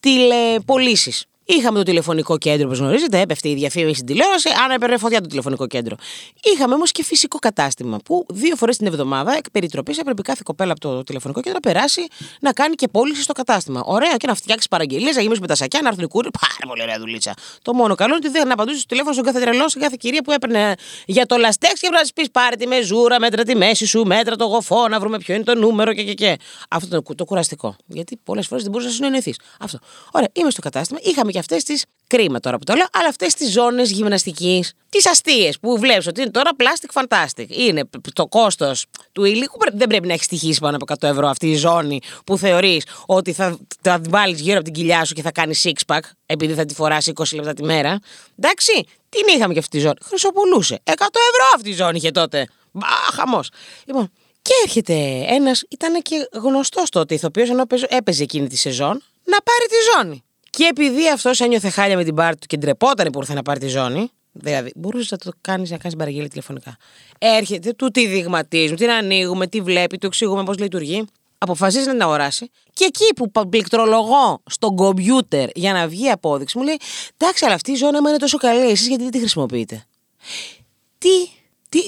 τηλεπολίσεις. 0.00 1.24
Είχαμε 1.48 1.78
το 1.78 1.84
τηλεφωνικό 1.84 2.38
κέντρο, 2.38 2.66
όπως 2.66 2.78
γνωρίζετε, 2.78 3.20
έπεφτε 3.20 3.48
η 3.48 3.54
διαφήμιση 3.54 3.94
στην 3.94 4.06
τηλεόραση, 4.06 4.48
αν 4.64 4.70
έπαιρνε 4.70 4.96
φωτιά 4.96 5.20
το 5.20 5.26
τηλεφωνικό 5.26 5.66
κέντρο. 5.66 5.96
Είχαμε 6.42 6.74
όμως 6.74 6.92
και 6.92 7.04
φυσικό 7.04 7.38
κατάστημα 7.38 7.98
που 8.04 8.26
δύο 8.28 8.56
φορές 8.56 8.76
την 8.76 8.86
εβδομάδα, 8.86 9.36
εκ 9.36 9.50
περιτροπής, 9.50 9.98
έπρεπε 9.98 10.22
κάθε 10.22 10.40
κοπέλα 10.44 10.72
από 10.72 10.80
το 10.80 11.04
τηλεφωνικό 11.04 11.40
κέντρο 11.40 11.58
να 11.64 11.72
περάσει 11.72 12.06
να 12.40 12.52
κάνει 12.52 12.74
και 12.74 12.88
πώληση 12.88 13.22
στο 13.22 13.32
κατάστημα. 13.32 13.82
Ωραία 13.84 14.16
και 14.16 14.26
να 14.26 14.34
φτιάξει 14.34 14.68
παραγγελίες, 14.70 15.16
να 15.16 15.22
γεμίσει 15.22 15.40
με 15.40 15.46
τα 15.46 15.54
σακιά, 15.54 15.80
να 15.82 15.88
έρθουν 15.88 16.04
οι 16.04 16.08
κούροι. 16.08 16.30
Πάρα 16.40 16.68
πολύ 16.68 16.82
ωραία 16.82 16.98
δουλίτσα. 16.98 17.34
Το 17.62 17.74
μόνο 17.74 17.94
καλό 17.94 18.14
είναι 18.14 18.26
ότι 18.26 18.38
δεν 18.38 18.52
απαντούσε 18.52 18.78
στο 18.78 18.86
τηλέφωνο 18.86 19.12
στον 19.12 19.24
κάθε 19.24 19.40
τρελό, 19.40 19.68
σε 19.68 19.78
κάθε 19.78 19.96
κυρία 19.98 20.22
που 20.22 20.30
έπαιρνε 20.30 20.74
για 21.06 21.26
το 21.26 21.36
λαστέξ 21.36 21.80
και 21.80 21.88
να 21.90 22.00
τη 22.00 22.08
πεις 22.14 22.30
πάρε 22.30 22.56
τη 22.56 22.66
μεζούρα, 22.66 23.20
μέτρα 23.20 23.42
τη 23.42 23.56
μέση 23.56 23.86
σου, 23.86 24.04
μέτρα 24.04 24.36
το 24.36 24.44
γοφό, 24.44 24.88
να 24.88 25.00
βρούμε 25.00 25.18
ποιο 25.18 25.34
είναι 25.34 25.44
το 25.44 25.54
νούμερο 25.54 25.94
και 25.94 26.02
και 26.02 26.14
και. 26.14 26.36
Αυτό 26.68 27.02
το, 27.02 27.14
το 27.14 27.24
κουραστικό. 27.24 27.76
Γιατί 27.86 28.20
πολλές 28.24 28.46
φορές 28.46 28.62
δεν 28.62 28.72
μπορούσε 28.72 28.90
να 28.90 28.96
συνεννοηθείς. 28.96 29.38
Αυτό. 29.60 29.78
Ωραία, 30.10 30.28
είμαι 30.32 30.50
στο 30.50 30.60
κατάστημα, 30.60 30.98
είχαμε 31.02 31.32
και 31.36 31.42
αυτές 31.42 31.64
τις 31.64 31.84
Κρίμα 32.08 32.40
τώρα 32.40 32.58
που 32.58 32.64
το 32.64 32.74
λέω, 32.74 32.86
αλλά 32.92 33.08
αυτές 33.08 33.34
τις 33.34 33.50
ζώνες 33.50 33.90
γυμναστικής, 33.90 34.72
τις 34.88 35.06
αστείες 35.06 35.58
που 35.58 35.78
βλέπεις 35.78 36.06
ότι 36.06 36.20
είναι 36.20 36.30
τώρα 36.30 36.50
plastic 36.58 37.02
fantastic. 37.02 37.46
Είναι 37.48 37.88
το 38.12 38.26
κόστος 38.26 38.86
του 39.12 39.24
υλικού, 39.24 39.58
δεν 39.72 39.88
πρέπει 39.88 40.06
να 40.06 40.12
έχεις 40.12 40.24
στοιχήσει 40.24 40.60
πάνω 40.60 40.76
από 40.76 40.94
100 41.06 41.08
ευρώ 41.08 41.28
αυτή 41.28 41.50
η 41.50 41.56
ζώνη 41.56 42.00
που 42.26 42.38
θεωρείς 42.38 42.84
ότι 43.06 43.32
θα, 43.32 43.58
θα 43.80 44.00
βάλεις 44.08 44.40
γύρω 44.40 44.56
από 44.56 44.64
την 44.64 44.72
κοιλιά 44.72 45.04
σου 45.04 45.14
και 45.14 45.22
θα 45.22 45.32
κάνεις 45.32 45.66
six 45.66 45.94
pack, 45.94 46.00
επειδή 46.26 46.54
θα 46.54 46.64
τη 46.64 46.74
φοράσει 46.74 47.12
20 47.14 47.24
λεπτά 47.34 47.54
τη 47.54 47.62
μέρα. 47.62 47.98
Εντάξει, 48.38 48.86
την 49.08 49.36
είχαμε 49.36 49.52
και 49.52 49.58
αυτή 49.58 49.76
τη 49.76 49.82
ζώνη. 49.82 49.96
Χρυσοπουλούσε. 50.02 50.80
100 50.84 50.92
ευρώ 50.92 51.44
αυτή 51.54 51.68
η 51.68 51.74
ζώνη 51.74 51.96
είχε 51.96 52.10
τότε. 52.10 52.48
Μπα, 52.70 52.86
χαμός. 52.86 53.50
Λοιπόν, 53.84 54.12
και 54.42 54.52
έρχεται 54.64 55.24
ένας, 55.28 55.64
ήταν 55.68 56.02
και 56.02 56.28
γνωστός 56.32 56.90
τότε 56.90 57.14
ηθοποιός, 57.14 57.48
ενώ 57.48 57.64
έπαιζε 57.88 58.22
εκείνη 58.22 58.48
τη 58.48 58.56
σεζόν, 58.56 59.02
να 59.24 59.38
πάρει 59.42 59.66
τη 59.68 59.76
ζώνη. 59.94 60.24
Και 60.56 60.64
επειδή 60.70 61.10
αυτός 61.10 61.40
ένιωθε 61.40 61.70
χάλια 61.70 61.96
με 61.96 62.04
την 62.04 62.14
πάρτη 62.14 62.38
του 62.38 62.46
και 62.46 62.56
ντρεπόταν 62.56 63.10
που 63.10 63.18
ήρθε 63.18 63.34
να 63.34 63.42
πάρει 63.42 63.60
τη 63.60 63.68
ζώνη, 63.68 64.10
δηλαδή 64.32 64.72
μπορούσες 64.76 65.10
να 65.10 65.18
το 65.18 65.30
κάνεις 65.40 65.70
να 65.70 65.76
κάνεις 65.76 65.96
παραγγελία 65.96 66.28
τηλεφωνικά. 66.28 66.76
Έρχεται, 67.18 67.72
του 67.72 67.90
τη 67.90 68.06
δειγματίζουμε, 68.06 68.76
την 68.76 68.90
ανοίγουμε, 68.90 69.46
τι 69.46 69.60
βλέπει, 69.60 69.98
του 69.98 70.06
εξηγούμε 70.06 70.44
πώς 70.44 70.58
λειτουργεί. 70.58 71.04
Αποφασίζει 71.38 71.86
να 71.86 71.92
την 71.92 72.02
αγοράσει. 72.02 72.50
Και 72.72 72.84
εκεί 72.84 73.04
που 73.16 73.48
πληκτρολογώ 73.48 74.42
στο 74.46 74.74
κομπιούτερ 74.74 75.48
για 75.54 75.72
να 75.72 75.88
βγει 75.88 76.08
απόδειξη, 76.08 76.58
μου 76.58 76.64
λέει: 76.64 76.78
Εντάξει, 77.16 77.44
αλλά 77.44 77.54
αυτή 77.54 77.72
η 77.72 77.74
ζώνη 77.74 78.00
μου 78.00 78.08
είναι 78.08 78.16
τόσο 78.16 78.38
καλή, 78.38 78.70
εσείς 78.70 78.88
γιατί 78.88 79.02
δεν 79.02 79.12
τη 79.12 79.18
χρησιμοποιείτε; 79.18 79.84
Τι, 80.98 81.28
τι. 81.68 81.80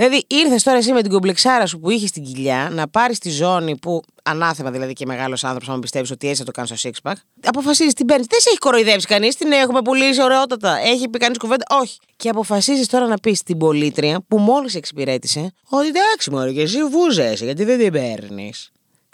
Ε, 0.00 0.08
Δηλαδή, 0.08 0.24
ήρθες 0.28 0.62
τώρα 0.62 0.78
εσύ 0.78 0.92
με 0.92 1.02
την 1.02 1.10
κομπλεξάρα 1.10 1.66
σου 1.66 1.78
που 1.78 1.90
είχες 1.90 2.08
στην 2.08 2.24
κοιλιά 2.24 2.68
να 2.72 2.88
πάρεις 2.88 3.18
τη 3.18 3.30
ζώνη 3.30 3.78
που 3.78 4.02
ανάθεμα 4.22 4.70
δηλαδή 4.70 4.92
και 4.92 5.06
μεγάλος 5.06 5.44
άνθρωπος, 5.44 5.68
αν 5.68 5.80
πιστεύεις 5.80 6.10
ότι 6.10 6.26
έτσι 6.28 6.38
θα 6.38 6.44
το 6.44 6.50
κάνεις 6.50 6.80
στο 6.80 6.90
six 6.90 7.10
pack. 7.10 7.14
Αποφασίζεις 7.44 7.94
την 7.94 8.06
παίρνεις. 8.06 8.26
Δεν 8.26 8.40
σε 8.40 8.48
έχει 8.48 8.58
κοροϊδέψει 8.58 9.06
κανείς, 9.06 9.36
την 9.36 9.52
έχουμε 9.52 9.82
πουλήσει 9.82 10.22
ωραιότατα. 10.22 10.78
Έχει 10.78 11.08
πει 11.08 11.18
κανείς 11.18 11.38
κουβέντα; 11.38 11.64
Όχι. 11.80 11.98
Και 12.16 12.28
αποφασίζεις 12.28 12.86
τώρα 12.86 13.06
να 13.06 13.18
πεις 13.18 13.38
στην 13.38 13.58
πολίτρια 13.58 14.20
που 14.28 14.38
μόλις 14.38 14.74
εξυπηρέτησε 14.74 15.52
ότι 15.68 15.86
εντάξει, 15.86 16.30
Μωρή, 16.30 16.54
και 16.54 16.60
εσύ 16.60 16.84
βούζεσαι, 16.84 17.44
γιατί 17.44 17.64
δεν 17.64 17.78
την 17.78 17.92
παίρνεις. 17.92 18.70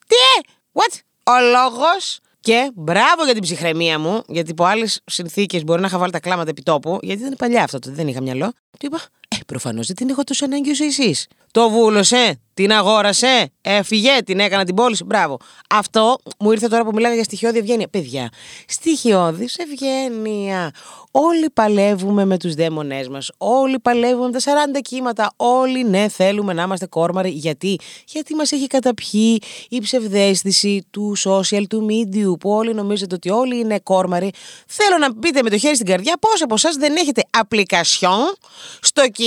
Τι! 0.07 0.49
What? 0.73 0.99
Ο 1.25 1.33
λόγος; 1.53 2.19
Και 2.41 2.71
μπράβο 2.75 3.25
για 3.25 3.33
την 3.33 3.43
ψυχραιμία 3.43 3.99
μου, 3.99 4.23
γιατί 4.27 4.51
υπό 4.51 4.65
άλλες 4.65 5.01
συνθήκες 5.07 5.65
μπορεί 5.65 5.81
να 5.81 5.87
είχα 5.87 5.99
βάλει 5.99 6.13
τα 6.13 6.21
κλάματα 6.21 6.51
επί 6.51 6.63
τόπου, 6.63 6.99
γιατί 7.03 7.21
ήταν 7.21 7.35
παλιά 7.39 7.63
αυτό, 7.63 7.79
δεν 7.83 8.09
είχα 8.09 8.23
μυαλό. 8.23 8.53
Του 8.79 8.87
είπα, 8.87 9.01
Ε, 9.37 9.45
προφανώς 9.47 9.87
δεν 9.87 9.97
την 9.97 10.09
έχω 10.09 10.25
τόσο 10.25 10.45
ανάγκη 10.45 10.71
όσο 10.71 10.85
εσείς. 10.85 11.27
Το 11.51 11.71
βούλωσε, 11.71 12.41
την 12.55 12.73
αγόρασε, 12.73 13.53
έφυγε, 13.61 14.11
την 14.25 14.41
έκανα 14.41 14.65
την 14.65 14.75
πώληση. 14.75 15.05
Μπράβο. 15.05 15.39
Αυτό 15.71 16.19
μου 16.39 16.53
ήρθε 16.53 16.69
τώρα 16.69 16.85
που 16.85 16.91
μιλάγα 16.95 17.15
για 17.15 17.25
στοιχειώδη 17.25 17.59
ευγένεια. 17.59 17.89
Παιδιά, 17.89 18.29
στοιχειώδης 18.67 19.57
ευγένεια. 19.57 20.71
Όλοι 21.11 21.51
παλεύουμε 21.51 22.25
με 22.25 22.39
τους 22.39 22.55
δαίμονές 22.55 23.09
μας. 23.09 23.31
Όλοι 23.39 23.79
παλεύουμε 23.79 24.27
με 24.27 24.33
τα 24.33 24.41
40 24.41 24.81
κύματα. 24.83 25.33
Όλοι 25.37 25.85
ναι, 25.85 26.09
θέλουμε 26.09 26.53
να 26.53 26.63
είμαστε 26.63 26.87
κόρμαροι. 26.87 27.31
Γιατί, 27.31 27.79
Γιατί 28.07 28.35
μας 28.35 28.53
έχει 28.53 28.67
καταπιεί 28.67 29.43
η 29.69 29.81
ψευδέστηση 29.81 30.87
του 30.91 31.17
social, 31.25 31.63
του 31.69 31.87
media, 31.91 32.39
που 32.41 32.51
όλοι 32.51 32.75
νομίζετε 32.75 33.15
ότι 33.15 33.31
όλοι 33.31 33.59
είναι 33.59 33.79
κόρμαροι. 33.79 34.31
Θέλω 34.67 34.99
να 34.99 35.15
πείτε 35.15 35.43
με 35.43 35.51
το 35.51 35.59
χέρι 35.59 35.75
στην 35.75 35.87
καρδιά 35.87 36.17
πώς 36.21 36.43
από 36.43 36.55
εσάς 36.55 36.77
δεν 36.77 36.97
έχετε 36.97 37.23
application 37.39 38.37
στο 38.81 39.09
κινητό 39.09 39.26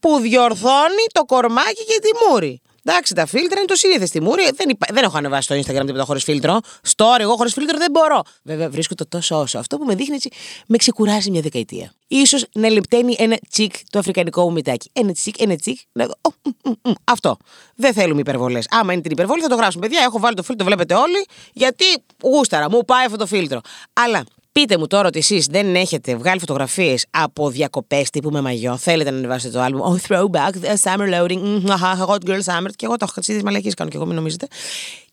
που 0.00 0.18
διορθώνει 0.18 1.04
το 1.12 1.24
κορμάκι 1.24 1.84
και 1.84 2.00
τη 2.02 2.08
μούρη. 2.28 2.60
Εντάξει, 2.84 3.14
τα 3.14 3.26
φίλτρα 3.26 3.58
είναι 3.58 3.68
το 3.68 3.74
συνήθε 3.74 4.06
στη 4.06 4.20
μούρη. 4.20 4.50
Δεν, 4.54 4.68
υπά... 4.68 4.86
δεν 4.92 5.04
έχω 5.04 5.16
ανεβάσει 5.16 5.42
στο 5.42 5.54
Instagram 5.54 5.86
τίποτα 5.86 6.04
χωρίς 6.04 6.24
φίλτρο. 6.24 6.58
Story, 6.96 7.20
εγώ 7.20 7.36
χωρίς 7.36 7.52
φίλτρο 7.52 7.78
δεν 7.78 7.90
μπορώ. 7.90 8.22
Βέβαια, 8.42 8.68
βρίσκω 8.70 8.94
το 8.94 9.08
τόσο 9.08 9.40
όσο. 9.40 9.58
Αυτό 9.58 9.76
που 9.78 9.84
με 9.84 9.94
δείχνει 9.94 10.14
έτσι, 10.14 10.30
με 10.66 10.76
ξεκουράζει 10.76 11.30
μια 11.30 11.40
δεκαετία. 11.40 11.92
σω 12.26 12.38
να 12.52 12.70
λεπταίνει 12.70 13.14
ένα 13.18 13.38
τσικ 13.50 13.74
το 13.90 13.98
αφρικανικό 13.98 14.42
μου 14.42 14.52
μητάκι. 14.52 14.90
Ένα 14.92 15.12
τσικ, 15.12 15.40
ένα 15.40 15.56
τσικ. 15.56 15.78
Να... 15.92 16.04
Ο, 16.04 16.30
μ, 16.42 16.70
μ, 16.70 16.90
μ. 16.90 16.92
Αυτό. 17.04 17.36
Δεν 17.74 17.92
θέλουμε 17.92 18.20
υπερβολές. 18.20 18.66
Άμα 18.70 18.92
είναι 18.92 19.02
την 19.02 19.10
υπερβολή, 19.10 19.42
θα 19.42 19.48
το 19.48 19.54
γράψουμε. 19.54 19.86
Παιδιά, 19.86 20.02
έχω 20.02 20.18
βάλει 20.18 20.36
το 20.36 20.42
φίλτρο, 20.42 20.66
βλέπετε 20.66 20.94
όλοι, 20.94 21.26
γιατί 21.52 21.84
γούσταρα, 22.22 22.70
μου 22.70 22.84
πάει 22.84 23.04
αυτό 23.04 23.16
το 23.16 23.26
φίλτρο. 23.26 23.60
Αλλά 23.92 24.24
Πείτε 24.58 24.78
μου 24.78 24.86
τώρα 24.86 25.08
ότι 25.08 25.18
εσείς 25.18 25.46
δεν 25.46 25.74
έχετε 25.74 26.16
βγάλει 26.16 26.40
φωτογραφίες 26.40 27.06
από 27.10 27.50
διακοπές 27.50 28.10
τύπου 28.10 28.30
με 28.30 28.40
μαγιό. 28.40 28.76
Θέλετε 28.76 29.10
να 29.10 29.16
ανεβάσετε 29.16 29.58
το 29.58 29.64
album. 29.64 29.92
Oh, 29.92 30.08
throwback, 30.08 30.50
the 30.50 30.74
summer 30.82 31.14
loading. 31.14 31.66
hot 32.06 32.28
girl 32.28 32.42
summer. 32.44 32.70
Και 32.76 32.84
εγώ 32.84 32.96
το 32.96 32.98
έχω 33.00 33.12
κατσίδι 33.14 33.42
μαλακίες 33.42 33.74
κάνω 33.74 33.90
και 33.90 33.96
εγώ, 33.96 34.06
μην 34.06 34.14
νομίζετε. 34.14 34.46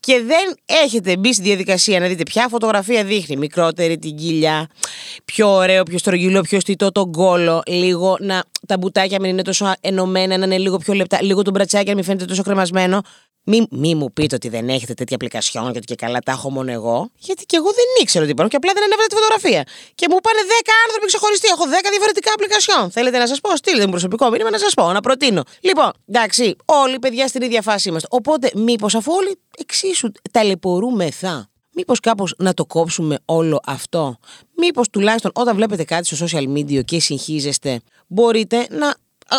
Και 0.00 0.22
δεν 0.26 0.76
έχετε 0.84 1.16
μπει 1.16 1.32
στη 1.32 1.42
διαδικασία 1.42 2.00
να 2.00 2.06
δείτε 2.06 2.22
ποια 2.22 2.48
φωτογραφία 2.48 3.04
δείχνει. 3.04 3.36
Μικρότερη 3.36 3.98
την 3.98 4.16
κοιλιά, 4.16 4.68
πιο 5.24 5.48
ωραίο, 5.54 5.82
πιο 5.82 5.98
στρογγυλό, 5.98 6.40
πιο 6.40 6.60
στιτό 6.60 6.92
τον 6.92 7.12
κόλο. 7.12 7.62
Λίγο 7.66 8.16
να 8.20 8.44
τα 8.66 8.78
μπουτάκια 8.78 9.20
μην 9.20 9.30
είναι 9.30 9.42
τόσο 9.42 9.72
ενωμένα, 9.80 10.36
να 10.36 10.44
είναι 10.44 10.58
λίγο 10.58 10.76
πιο 10.76 10.94
λεπτά. 10.94 11.22
Λίγο 11.22 11.42
το 11.42 11.50
μπρατσάκι 11.50 11.88
να 11.88 11.94
μην 11.94 12.04
φαίνεται 12.04 12.24
τόσο 12.24 12.42
κρεμασμένο. 12.42 13.00
Μη, 13.48 13.66
μη 13.70 13.94
μου 13.94 14.12
πείτε 14.12 14.34
ότι 14.34 14.48
δεν 14.48 14.68
έχετε 14.68 14.94
τέτοια 14.94 15.16
application 15.20 15.70
και 15.72 15.78
ότι 15.78 15.80
και 15.80 15.94
καλά 15.94 16.18
τα 16.18 16.32
έχω 16.32 16.50
μόνο 16.50 16.72
εγώ. 16.72 17.10
Γιατί 17.18 17.44
και 17.44 17.56
εγώ 17.56 17.70
δεν 17.78 17.84
ήξερα 18.02 18.22
ότι 18.22 18.32
υπάρχουν 18.32 18.52
και 18.52 18.56
απλά 18.56 18.72
δεν 18.74 18.82
ανέβαλα 18.82 19.08
τη 19.08 19.14
φωτογραφία. 19.14 19.62
Και 19.94 20.06
μου 20.10 20.18
πάνε 20.20 20.38
10 20.42 20.70
άνθρωποι 20.84 21.06
ξεχωριστοί. 21.06 21.48
Έχω 21.54 21.64
10 21.64 21.68
διαφορετικά 21.90 22.30
application. 22.36 22.90
Θέλετε 22.90 23.18
να 23.18 23.26
σας 23.26 23.40
πω, 23.40 23.56
στείλτε 23.56 23.84
μου 23.84 23.90
προσωπικό 23.90 24.30
μήνυμα 24.30 24.50
να 24.50 24.58
σας 24.58 24.74
πω, 24.74 24.92
να 24.92 25.00
προτείνω. 25.00 25.42
Λοιπόν, 25.60 25.90
εντάξει, 26.06 26.56
όλοι 26.64 26.98
παιδιά 26.98 27.28
στην 27.28 27.42
ίδια 27.42 27.62
φάση 27.62 27.88
είμαστε. 27.88 28.08
Οπότε, 28.10 28.50
μήπως 28.54 28.94
αφού 28.94 29.12
όλοι 29.12 29.38
εξίσου 29.58 30.12
ταλαιπωρούμεθα, 30.30 31.48
Μήπως 31.78 32.00
κάπως 32.00 32.34
να 32.38 32.54
το 32.54 32.66
κόψουμε 32.66 33.18
όλο 33.24 33.60
αυτό; 33.66 34.16
Μήπως 34.56 34.90
τουλάχιστον 34.90 35.30
όταν 35.34 35.56
βλέπετε 35.56 35.84
κάτι 35.84 36.14
στο 36.14 36.26
social 36.26 36.48
media 36.56 36.84
και 36.84 37.00
συγχύζεστε, 37.00 37.80
μπορείτε 38.06 38.66
να. 38.70 38.88
Α, 39.36 39.38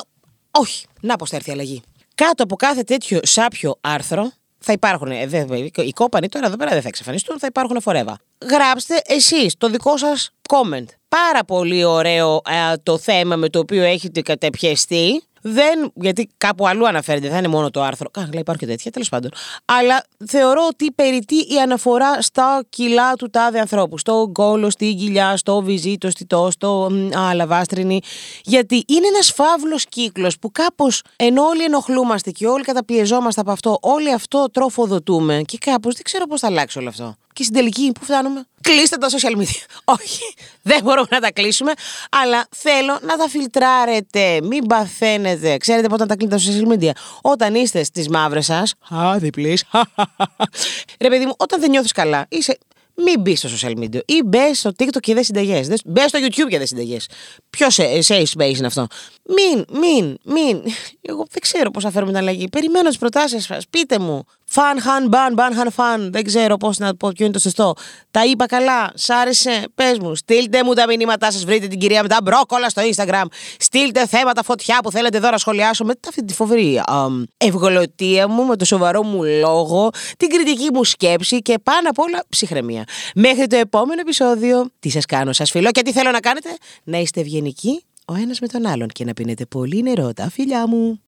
όχι, 0.52 0.86
να 1.02 1.16
πως 1.16 1.30
θα 1.30 1.36
έρθει 1.36 1.52
αλλαγή. 1.52 1.82
Κάτω 2.26 2.44
από 2.44 2.56
κάθε 2.56 2.84
τέτοιο 2.84 3.20
σάπιο 3.24 3.76
άρθρο 3.82 4.32
θα 4.60 4.74
υπάρχουν. 4.74 5.12
Ε, 5.12 5.28
δε, 5.28 5.46
οι 5.76 5.92
κόπανοι 5.92 6.28
τώρα 6.30 6.46
εδώ 6.46 6.56
πέρα 6.56 6.72
δεν 6.72 6.82
θα 6.82 6.88
εξαφανιστούν, 6.88 7.40
θα 7.40 7.48
υπάρχουν 7.48 7.82
φορεύα. 7.82 8.18
Γράψτε 8.50 9.02
εσείς 9.06 9.58
το 9.58 9.70
δικό 9.70 9.98
σας 9.98 10.30
comment. 10.50 10.86
Πάρα 11.08 11.44
πολύ 11.46 11.84
ωραίο 11.84 12.36
ε, 12.36 12.78
το 12.84 12.98
θέμα 12.98 13.36
με 13.36 13.50
το 13.50 13.60
οποίο 13.60 13.84
έχετε 13.84 14.22
κατεπιεστεί. 14.22 15.24
Δεν, 15.41 15.91
γιατί 15.94 16.29
κάπου 16.38 16.67
αλλού 16.67 16.88
αναφέρεται, 16.88 17.29
δεν 17.29 17.38
είναι 17.38 17.48
μόνο 17.48 17.70
το 17.72 17.82
άρθρο. 17.82 18.10
Καλά, 18.10 18.29
υπάρχει 18.34 18.65
και 18.65 18.72
τέτοια, 18.72 18.91
τέλος 18.91 19.10
πάντων. 19.10 19.32
Αλλά 19.66 20.03
θεωρώ 20.27 20.66
ότι 20.70 20.92
περιττεί 20.92 21.35
η 21.35 21.59
αναφορά 21.64 22.22
στα 22.22 22.66
κιλά 22.70 23.14
του 23.14 23.29
τάδε 23.29 23.59
ανθρώπου. 23.59 23.98
Στο 23.98 24.27
γκόλο, 24.29 24.70
στην 24.70 24.98
κοιλιά, 24.98 25.38
στο 25.38 25.62
βυζί, 25.62 25.98
το 25.98 26.09
στιτό, 26.09 26.51
στο 26.51 26.92
αλαβάστρινη. 27.14 28.00
Γιατί 28.44 28.83
είναι 28.88 29.07
ένας 29.07 29.31
φαύλος 29.31 29.85
κύκλος 29.85 30.40
που 30.40 30.51
κάπως 30.51 31.01
ενώ 31.16 31.44
όλοι 31.44 31.64
ενοχλούμαστε 31.64 32.31
και 32.31 32.48
όλοι 32.48 32.64
καταπιεζόμαστε 32.64 33.42
από 33.42 33.51
αυτό, 33.51 33.77
όλοι 33.81 34.14
αυτό 34.14 34.46
τροφοδοτούμε 34.51 35.42
και 35.46 35.57
κάπως 35.57 35.94
δεν 35.94 36.03
ξέρω 36.03 36.25
πώς 36.25 36.40
θα 36.40 36.48
αλλάξει 36.48 36.77
όλο 36.77 36.90
αυτό. 36.90 37.16
Και 37.38 37.44
στην 37.44 37.56
τελική, 37.56 37.92
πού 37.92 38.04
φτάνουμε. 38.04 38.44
Κλείστε 38.62 38.98
τα 38.98 39.08
social 39.10 39.38
media. 39.38 39.64
Όχι, 40.00 40.34
δεν 40.62 40.84
μπορούμε 40.84 41.08
να 41.12 41.20
τα 41.20 41.32
κλείσουμε, 41.32 41.72
αλλά 42.10 42.48
θέλω 42.56 43.00
να 43.02 43.18
τα 43.18 43.30
φιλτράρετε. 43.30 44.40
Μην 44.44 44.66
παθαίνετε. 44.66 45.58
Ξέρετε 45.58 45.88
πότε 45.88 46.02
να 46.02 46.10
τα 46.10 46.16
κλείνετε 46.16 46.42
τα 46.44 46.52
social 46.52 46.74
media; 46.74 46.92
Όταν 47.22 47.56
είστε 47.56 47.84
στις 47.84 48.10
μαύρες 48.10 48.46
σας. 48.46 48.74
Χάδι, 48.82 49.30
please. 49.38 49.82
Ρε 51.04 51.10
παιδί 51.10 51.26
μου, 51.26 51.34
όταν 51.38 51.60
δεν 51.60 51.70
νιώθεις 51.70 51.92
καλά, 51.92 52.26
είσαι 52.30 52.58
μην 53.04 53.22
μπεις 53.22 53.40
στο 53.40 53.50
social 53.50 53.78
media 53.78 54.00
ή 54.06 54.22
μπες 54.26 54.60
στο 54.60 54.72
TikTok 54.78 55.00
και 55.00 55.14
δες 55.14 55.26
συνταγές. 55.26 55.68
Μπες 55.86 56.10
στο 56.10 56.20
YouTube 56.22 56.50
και 56.50 56.58
δες 56.58 56.68
συνταγές. 56.68 57.08
Ποιος 57.50 57.80
safe 58.08 58.24
space 58.38 58.58
είναι 58.58 58.68
αυτό; 58.68 58.88
Μην, 59.24 59.66
μην, 59.80 60.18
μην. 60.24 60.62
Εγώ 61.10 61.26
δεν 61.30 61.42
ξέρω 61.42 61.72
πώς 61.72 61.84
θα 61.84 61.92
φέρουμε 61.92 62.12
την 62.12 62.22
αλλαγή. 62.22 62.48
Περιμένω 62.50 62.88
τις 62.88 62.98
προτάσεις 62.98 63.46
σας. 63.46 63.68
Πείτε 63.70 64.00
μου. 64.00 64.24
Φαν, 64.50 64.81
χαν, 64.81 65.07
μπαν, 65.07 65.33
μπαν, 65.33 65.53
χαν, 65.53 65.72
φαν. 65.72 66.12
Δεν 66.12 66.24
ξέρω 66.24 66.57
πώς 66.57 66.77
να 66.77 66.96
πω 66.96 67.10
ποιο 67.16 67.25
είναι 67.25 67.33
το 67.33 67.40
σωστό. 67.40 67.74
Τα 68.12 68.25
είπα 68.25 68.46
καλά. 68.46 68.92
Σ' 68.94 69.10
άρεσε. 69.10 69.64
Πες 69.75 70.00
μου. 70.00 70.16
Στείλτε 70.16 70.64
μου 70.64 70.74
τα 70.74 70.88
μηνύματά 70.88 71.31
σας. 71.31 71.46
Βρείτε 71.46 71.68
την 71.68 71.79
κυρία 71.79 72.01
με 72.01 72.07
τα 72.07 72.18
μπρόκολα 72.24 72.70
στο 72.70 72.81
Instagram. 72.96 73.24
Στείλτε 73.60 74.07
θέματα 74.07 74.44
φωτιά 74.44 74.79
που 74.83 74.92
θέλετε 74.92 75.18
εδώ 75.18 75.29
να 75.29 75.38
σχολιάσω. 75.38 75.86
Με 75.86 75.94
αυτή 76.07 76.25
τη 76.25 76.33
φοβερή 76.33 76.81
um, 76.88 77.24
ευγολοτία 77.38 78.27
μου, 78.27 78.46
με 78.46 78.55
το 78.55 78.66
σοβαρό 78.66 79.03
μου 79.03 79.24
λόγο, 79.24 79.90
την 80.18 80.29
κριτική 80.29 80.68
μου 80.74 80.83
σκέψη 80.83 81.42
και 81.42 81.60
πάνω 81.64 81.90
απ' 81.90 82.00
όλα 82.00 82.24
ψυχραιμία. 82.29 82.83
Μέχρι 83.16 83.48
το 83.48 83.55
επόμενο 83.55 84.01
επεισόδιο, 84.01 84.70
τι 84.79 84.90
σας 84.90 85.05
κάνω, 85.05 85.33
σας 85.33 85.51
φιλώ 85.51 85.72
και 85.72 85.81
τι 85.81 85.92
θέλω 85.92 86.12
να 86.12 86.20
κάνετε, 86.20 86.50
να 86.83 86.98
είστε 86.98 87.20
ευγενικοί 87.20 87.83
ο 88.05 88.16
ένας 88.16 88.40
με 88.40 88.48
τον 88.48 88.66
άλλον 88.66 88.88
και 88.88 89.05
να 89.05 89.14
πίνετε 89.14 89.46
πολύ 89.46 89.81
νερό 89.81 90.14
τα 90.14 90.29
φιλιά 90.29 90.68
μου. 90.68 91.01